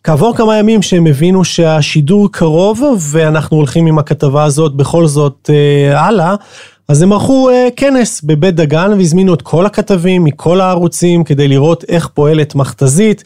כעבור 0.04 0.36
כמה 0.36 0.58
ימים 0.58 0.82
שהם 0.82 1.06
הבינו 1.06 1.44
שהשידור 1.44 2.32
קרוב 2.32 2.82
ואנחנו 2.98 3.56
הולכים 3.56 3.86
עם 3.86 3.98
הכתבה 3.98 4.44
הזאת 4.44 4.74
בכל 4.74 5.06
זאת 5.06 5.50
אה, 5.52 6.00
הלאה, 6.00 6.34
אז 6.88 7.02
הם 7.02 7.12
ערכו 7.12 7.50
אה, 7.50 7.68
כנס 7.76 8.22
בבית 8.22 8.54
דגן 8.54 8.92
והזמינו 8.98 9.34
את 9.34 9.42
כל 9.42 9.66
הכתבים 9.66 10.24
מכל 10.24 10.60
הערוצים 10.60 11.24
כדי 11.24 11.48
לראות 11.48 11.84
איך 11.88 12.08
פועלת 12.14 12.54
מכתזית. 12.54 13.24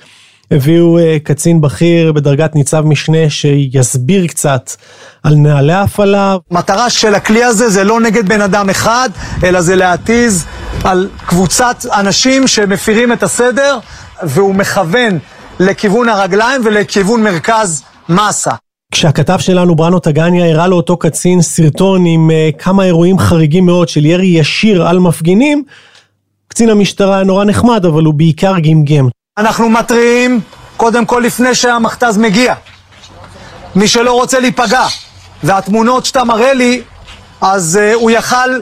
הביאו 0.50 0.98
אה, 0.98 1.16
קצין 1.22 1.60
בכיר 1.60 2.12
בדרגת 2.12 2.54
ניצב 2.54 2.80
משנה 2.86 3.30
שיסביר 3.30 4.26
קצת 4.26 4.70
על 5.22 5.34
נהלי 5.34 5.72
ההפעלה. 5.72 6.36
מטרה 6.50 6.90
של 6.90 7.14
הכלי 7.14 7.44
הזה 7.44 7.68
זה 7.68 7.84
לא 7.84 8.00
נגד 8.00 8.28
בן 8.28 8.40
אדם 8.40 8.70
אחד, 8.70 9.10
אלא 9.44 9.60
זה 9.60 9.76
להתיז 9.76 10.44
על 10.84 11.08
קבוצת 11.26 11.76
אנשים 11.92 12.46
שמפירים 12.46 13.12
את 13.12 13.22
הסדר, 13.22 13.78
והוא 14.22 14.54
מכוון 14.54 15.18
לכיוון 15.60 16.08
הרגליים 16.08 16.60
ולכיוון 16.64 17.22
מרכז 17.22 17.82
מסה. 18.08 18.52
כשהכתב 18.92 19.38
שלנו 19.38 19.76
בראנו 19.76 19.98
טגניה 19.98 20.50
הראה 20.50 20.68
לאותו 20.68 20.96
קצין 20.96 21.42
סרטון 21.42 22.06
עם 22.06 22.30
uh, 22.30 22.58
כמה 22.58 22.84
אירועים 22.84 23.18
חריגים 23.18 23.66
מאוד 23.66 23.88
של 23.88 24.06
ירי 24.06 24.26
ישיר 24.26 24.86
על 24.86 24.98
מפגינים, 24.98 25.64
קצין 26.48 26.70
המשטרה 26.70 27.24
נורא 27.24 27.44
נחמד, 27.44 27.84
אבל 27.86 28.04
הוא 28.04 28.14
בעיקר 28.14 28.58
גמגם. 28.58 29.08
אנחנו 29.38 29.68
מתריעים 29.68 30.40
קודם 30.76 31.06
כל 31.06 31.22
לפני 31.26 31.54
שהמכתז 31.54 32.18
מגיע. 32.18 32.54
מי 33.74 33.88
שלא 33.88 34.12
רוצה 34.12 34.40
להיפגע, 34.40 34.86
והתמונות 35.42 36.04
שאתה 36.06 36.24
מראה 36.24 36.52
לי, 36.52 36.82
אז 37.40 37.78
uh, 37.80 37.94
הוא 37.94 38.10
יכל 38.10 38.60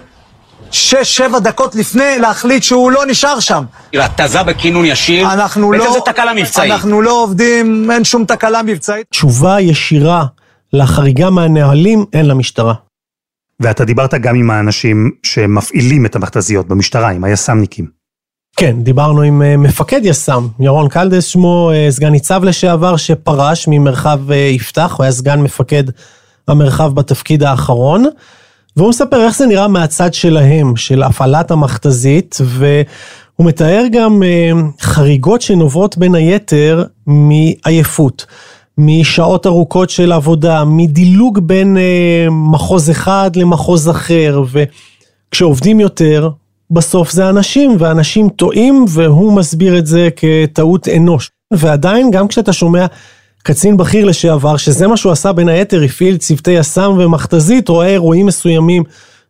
שש-שבע 0.70 1.38
דקות 1.38 1.74
לפני 1.74 2.18
להחליט 2.18 2.62
שהוא 2.62 2.90
לא 2.90 3.06
נשאר 3.06 3.40
שם. 3.40 3.64
התזה 3.94 4.42
בכינון 4.42 4.84
ישיר, 4.84 5.32
אנחנו 5.32 5.68
בעצם 5.70 5.84
לא... 5.84 5.92
זה 5.92 6.00
תקלה 6.04 6.34
מבצעית. 6.34 6.72
אנחנו 6.72 7.02
לא 7.02 7.22
עובדים, 7.22 7.90
אין 7.90 8.04
שום 8.04 8.24
תקלה 8.24 8.62
מבצעית. 8.62 9.06
תשובה 9.10 9.60
ישירה 9.60 10.24
לחריגה 10.72 11.30
מהנהלים 11.30 12.04
אין 12.12 12.26
למשטרה. 12.28 12.74
ואתה 13.60 13.84
דיברת 13.84 14.14
גם 14.14 14.36
עם 14.36 14.50
האנשים 14.50 15.10
שמפעילים 15.22 16.06
את 16.06 16.16
המכתזיות 16.16 16.68
במשטרה, 16.68 17.10
עם 17.10 17.24
היס"מניקים. 17.24 17.95
כן, 18.58 18.82
דיברנו 18.82 19.22
עם 19.22 19.42
אה, 19.42 19.56
מפקד 19.56 20.00
יס"מ, 20.04 20.48
ירון 20.60 20.88
קלדס 20.88 21.26
שמו, 21.26 21.70
אה, 21.74 21.86
סגן 21.90 22.08
ניצב 22.08 22.44
לשעבר 22.44 22.96
שפרש 22.96 23.68
ממרחב 23.68 24.30
אה, 24.30 24.36
יפתח, 24.36 24.94
הוא 24.96 25.04
היה 25.04 25.12
סגן 25.12 25.40
מפקד 25.40 25.84
המרחב 26.48 26.94
בתפקיד 26.94 27.42
האחרון, 27.42 28.04
והוא 28.76 28.88
מספר 28.88 29.24
איך 29.24 29.36
זה 29.36 29.46
נראה 29.46 29.68
מהצד 29.68 30.14
שלהם, 30.14 30.76
של 30.76 31.02
הפעלת 31.02 31.50
המכתזית, 31.50 32.38
והוא 32.44 33.46
מתאר 33.46 33.84
גם 33.92 34.22
חריגות 34.80 35.42
שנובעות 35.42 35.98
בין 35.98 36.14
היתר 36.14 36.84
מעייפות. 37.06 38.26
משעות 38.78 39.46
ארוכות 39.46 39.90
של 39.90 40.12
עבודה, 40.12 40.64
מדילוג 40.64 41.38
בין 41.38 41.76
מחוז 42.30 42.90
אחד 42.90 43.30
למחוז 43.36 43.90
אחר, 43.90 44.42
וכשעובדים 45.32 45.80
יותר, 45.80 46.30
בסוף 46.70 47.10
זה 47.10 47.28
אנשים, 47.28 47.76
ואנשים 47.78 48.28
טועים, 48.28 48.84
והוא 48.88 49.32
מסביר 49.32 49.78
את 49.78 49.86
זה 49.86 50.08
כטעות 50.16 50.88
אנוש. 50.88 51.30
ועדיין, 51.52 52.10
גם 52.10 52.28
כשאתה 52.28 52.52
שומע 52.52 52.86
קצין 53.42 53.76
בכיר 53.76 54.04
לשעבר, 54.04 54.56
שזה 54.56 54.86
מה 54.86 54.96
שהוא 54.96 55.12
עשה 55.12 55.32
בין 55.32 55.48
היתר, 55.48 55.82
הפעיל 55.82 56.16
צוותי 56.16 56.50
יס"מ 56.50 56.94
ומכתזית, 56.98 57.68
רואה 57.68 57.88
אירועים 57.88 58.26
מסוימים 58.26 58.82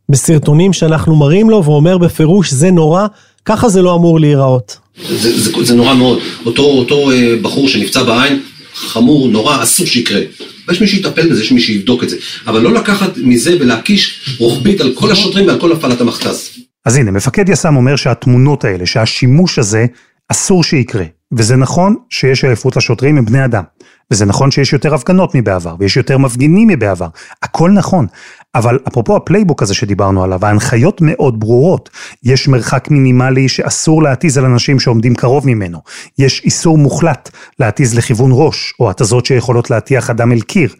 בסרטונים 0.09 0.73
שאנחנו 0.73 1.17
מראים 1.17 1.51
לו, 1.51 1.65
ואומר 1.65 1.99
בפירוש, 1.99 2.53
זה 2.53 2.71
נורא, 2.71 3.07
ככה 3.45 3.69
זה 3.69 3.83
לא 3.83 3.95
אמור 3.95 4.21
להיראות. 4.21 4.77
זה, 5.09 5.41
זה, 5.41 5.65
זה 5.65 5.75
נורא 5.75 5.95
מאוד. 5.95 6.19
אותו, 6.47 6.63
אותו 6.63 7.11
אה, 7.11 7.35
בחור 7.43 7.69
שנפצע 7.69 8.03
בעין, 8.03 8.41
חמור, 8.75 9.29
נורא, 9.29 9.63
אסור 9.63 9.87
שיקרה. 9.87 10.21
ויש 10.69 10.81
מי 10.81 10.87
שיטפל 10.87 11.31
בזה, 11.31 11.43
יש 11.43 11.53
מי 11.53 11.61
שיבדוק 11.61 12.05
את 12.05 12.09
זה. 12.09 12.17
אבל 12.47 12.61
לא 12.61 12.75
לקחת 12.75 13.17
מזה 13.17 13.57
ולהקיש 13.61 14.21
רוחבית 14.39 14.81
על 14.81 14.93
כל 14.95 15.13
השוטרים 15.13 15.47
ועל 15.47 15.61
כל 15.61 15.73
הפעלת 15.73 16.01
המכתז. 16.01 16.51
אז 16.87 16.97
הנה, 16.97 17.11
מפקד 17.11 17.49
יס"מ 17.49 17.77
אומר 17.77 17.97
שהתמונות 17.97 18.65
האלה, 18.65 18.87
שהשימוש 18.87 19.59
הזה, 19.59 19.87
אסור 20.29 20.65
שיקרה. 20.65 21.05
וזה 21.33 21.57
נכון 21.57 21.97
שיש 22.11 22.45
עייפות 22.45 22.77
לשוטרים, 22.77 23.19
הם 23.19 23.25
בני 23.25 23.45
אדם. 23.45 23.63
וזה 24.11 24.25
נכון 24.25 24.51
שיש 24.51 24.73
יותר 24.73 24.95
הפגנות 24.95 25.35
מבעבר, 25.35 25.75
ויש 25.79 25.97
יותר 25.97 26.19
מפגינים 26.19 26.69
מבעבר, 26.69 27.09
הכל 27.43 27.71
נכון. 27.71 28.07
אבל 28.55 28.79
אפרופו 28.89 29.17
ה 29.17 29.22
playbook 29.22 29.63
הזה 29.63 29.75
שדיברנו 29.75 30.25
עליו, 30.25 30.47
ההנחיות 30.47 31.01
מאוד 31.01 31.41
ברורות. 31.41 31.91
יש 32.23 32.49
מרחק 32.49 32.89
מינימלי 32.91 33.49
שאסור 33.49 34.03
להתיז 34.03 34.39
על 34.39 34.45
אנשים 34.45 34.81
שעומדים 34.81 35.15
קרוב 35.15 35.47
ממנו. 35.47 35.79
יש 36.19 36.43
איסור 36.45 36.79
מוחלט 36.79 37.31
להתיז 37.59 37.95
לכיוון 37.95 38.31
ראש, 38.35 38.75
או 38.81 38.91
התזות 38.91 39.27
שיכולות 39.27 39.71
להטיח 39.71 40.11
אדם 40.11 40.33
אל 40.33 40.41
קיר. 40.41 40.75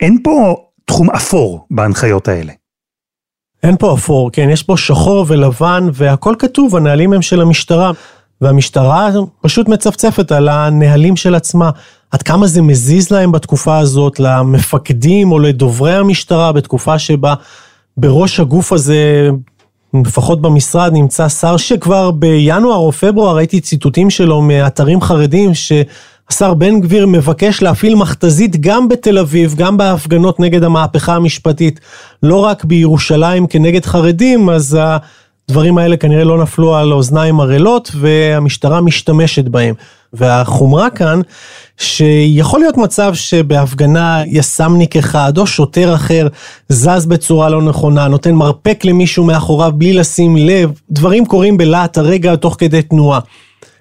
אין 0.00 0.18
פה 0.22 0.56
תחום 0.84 1.10
אפור 1.10 1.66
בהנחיות 1.70 2.28
האלה. 2.28 2.52
אין 3.62 3.76
פה 3.76 3.94
אפור, 3.94 4.30
כן, 4.32 4.50
יש 4.50 4.62
פה 4.62 4.76
שחור 4.76 5.24
ולבן, 5.28 5.88
והכל 5.92 6.34
כתוב, 6.38 6.76
הנהלים 6.76 7.12
הם 7.12 7.22
של 7.22 7.40
המשטרה. 7.40 7.92
והמשטרה 8.40 9.10
פשוט 9.40 9.68
מצפצפת 9.68 10.32
על 10.32 10.48
הנהלים 10.48 11.16
של 11.16 11.34
עצמה. 11.34 11.70
עד 12.10 12.22
כמה 12.22 12.46
זה 12.46 12.62
מזיז 12.62 13.10
להם 13.10 13.32
בתקופה 13.32 13.78
הזאת, 13.78 14.20
למפקדים 14.20 15.32
או 15.32 15.38
לדוברי 15.38 15.94
המשטרה, 15.94 16.52
בתקופה 16.52 16.98
שבה 16.98 17.34
בראש 17.96 18.40
הגוף 18.40 18.72
הזה, 18.72 19.30
לפחות 19.94 20.42
במשרד, 20.42 20.92
נמצא 20.92 21.28
שר 21.28 21.56
שכבר 21.56 22.10
בינואר 22.10 22.76
או 22.76 22.92
פברואר 22.92 23.36
ראיתי 23.36 23.60
ציטוטים 23.60 24.10
שלו 24.10 24.42
מאתרים 24.42 25.00
חרדים, 25.00 25.50
שהשר 26.30 26.54
בן 26.54 26.80
גביר 26.80 27.06
מבקש 27.06 27.62
להפעיל 27.62 27.94
מכתזית 27.94 28.60
גם 28.60 28.88
בתל 28.88 29.18
אביב, 29.18 29.54
גם 29.54 29.76
בהפגנות 29.76 30.40
נגד 30.40 30.64
המהפכה 30.64 31.14
המשפטית, 31.14 31.80
לא 32.22 32.44
רק 32.44 32.64
בירושלים 32.64 33.46
כנגד 33.46 33.84
חרדים, 33.84 34.50
אז 34.50 34.78
הדברים 35.48 35.78
האלה 35.78 35.96
כנראה 35.96 36.24
לא 36.24 36.42
נפלו 36.42 36.76
על 36.76 36.92
אוזניים 36.92 37.40
ערלות, 37.40 37.90
והמשטרה 37.94 38.80
משתמשת 38.80 39.44
בהם. 39.44 39.74
והחומרה 40.12 40.90
כאן, 40.90 41.20
שיכול 41.76 42.60
להיות 42.60 42.76
מצב 42.76 43.14
שבהפגנה 43.14 44.22
יס"מניק 44.26 44.96
אחד 44.96 45.38
או 45.38 45.46
שוטר 45.46 45.94
אחר 45.94 46.28
זז 46.68 47.06
בצורה 47.06 47.48
לא 47.48 47.62
נכונה, 47.62 48.08
נותן 48.08 48.34
מרפק 48.34 48.84
למישהו 48.84 49.24
מאחוריו 49.24 49.72
בלי 49.74 49.92
לשים 49.92 50.36
לב, 50.36 50.70
דברים 50.90 51.26
קורים 51.26 51.56
בלהט 51.56 51.98
הרגע 51.98 52.36
תוך 52.36 52.56
כדי 52.58 52.82
תנועה. 52.82 53.20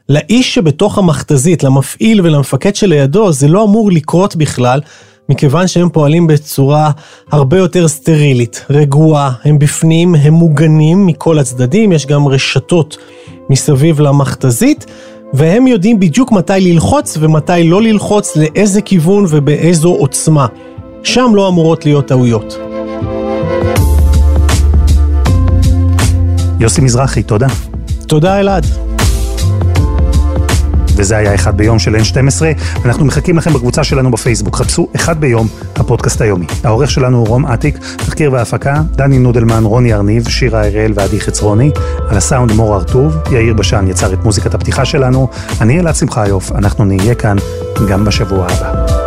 לאיש 0.09 0.55
שבתוך 0.55 0.97
המכתזית, 0.97 1.63
למפעיל 1.63 2.21
ולמפקד 2.21 2.75
שלידו, 2.75 3.31
זה 3.31 3.47
לא 3.47 3.63
אמור 3.63 3.91
לקרות 3.91 4.35
בכלל, 4.35 4.81
מכיוון 5.29 5.67
שהם 5.67 5.89
פועלים 5.89 6.27
בצורה 6.27 6.91
הרבה 7.31 7.57
יותר 7.57 7.87
סטרילית, 7.87 8.65
רגועה, 8.69 9.31
הם 9.43 9.59
בפנים, 9.59 10.15
הם 10.15 10.33
מוגנים 10.33 11.05
מכל 11.05 11.39
הצדדים, 11.39 11.91
יש 11.91 12.05
גם 12.05 12.27
רשתות 12.27 12.97
מסביב 13.49 14.01
למכתזית. 14.01 14.85
והם 15.33 15.67
יודעים 15.67 15.99
בדיוק 15.99 16.31
מתי 16.31 16.53
ללחוץ 16.59 17.17
ומתי 17.19 17.63
לא 17.63 17.81
ללחוץ, 17.81 18.35
לאיזה 18.35 18.81
כיוון 18.81 19.25
ובאיזו 19.29 19.89
עוצמה. 19.89 20.47
שם 21.03 21.31
לא 21.35 21.47
אמורות 21.47 21.85
להיות 21.85 22.07
טעויות. 22.07 22.57
יוסי 26.59 26.81
מזרחי, 26.81 27.23
תודה. 27.23 27.47
תודה 28.07 28.39
אלעד. 28.39 28.86
וזה 30.97 31.17
היה 31.17 31.35
אחד 31.35 31.57
ביום 31.57 31.79
של 31.79 31.95
N12. 31.95 32.41
אנחנו 32.85 33.05
מחכים 33.05 33.37
לכם 33.37 33.53
בקבוצה 33.53 33.83
שלנו 33.83 34.11
בפייסבוק. 34.11 34.55
חפשו 34.55 34.87
אחד 34.95 35.19
ביום, 35.21 35.47
הפודקאסט 35.75 36.21
היומי. 36.21 36.45
העורך 36.63 36.91
שלנו 36.91 37.17
הוא 37.17 37.27
רום 37.27 37.45
אטיק, 37.45 37.77
תחקיר 37.97 38.33
והפקה, 38.33 38.81
דני 38.91 39.19
נודלמן, 39.19 39.63
רוני 39.63 39.93
ארניב, 39.93 40.29
שירה 40.29 40.65
הראל 40.67 40.91
ועדי 40.95 41.19
חצרוני. 41.19 41.71
על 42.09 42.17
הסאונד 42.17 42.51
מור 42.51 42.75
הרטוב, 42.75 43.15
יאיר 43.31 43.53
בשן 43.53 43.87
יצר 43.87 44.13
את 44.13 44.23
מוזיקת 44.23 44.53
הפתיחה 44.53 44.85
שלנו. 44.85 45.27
אני 45.61 45.79
אלעד 45.79 45.95
שמחיוף, 45.95 46.51
אנחנו 46.51 46.85
נהיה 46.85 47.15
כאן 47.15 47.37
גם 47.89 48.05
בשבוע 48.05 48.47
הבא. 48.49 49.06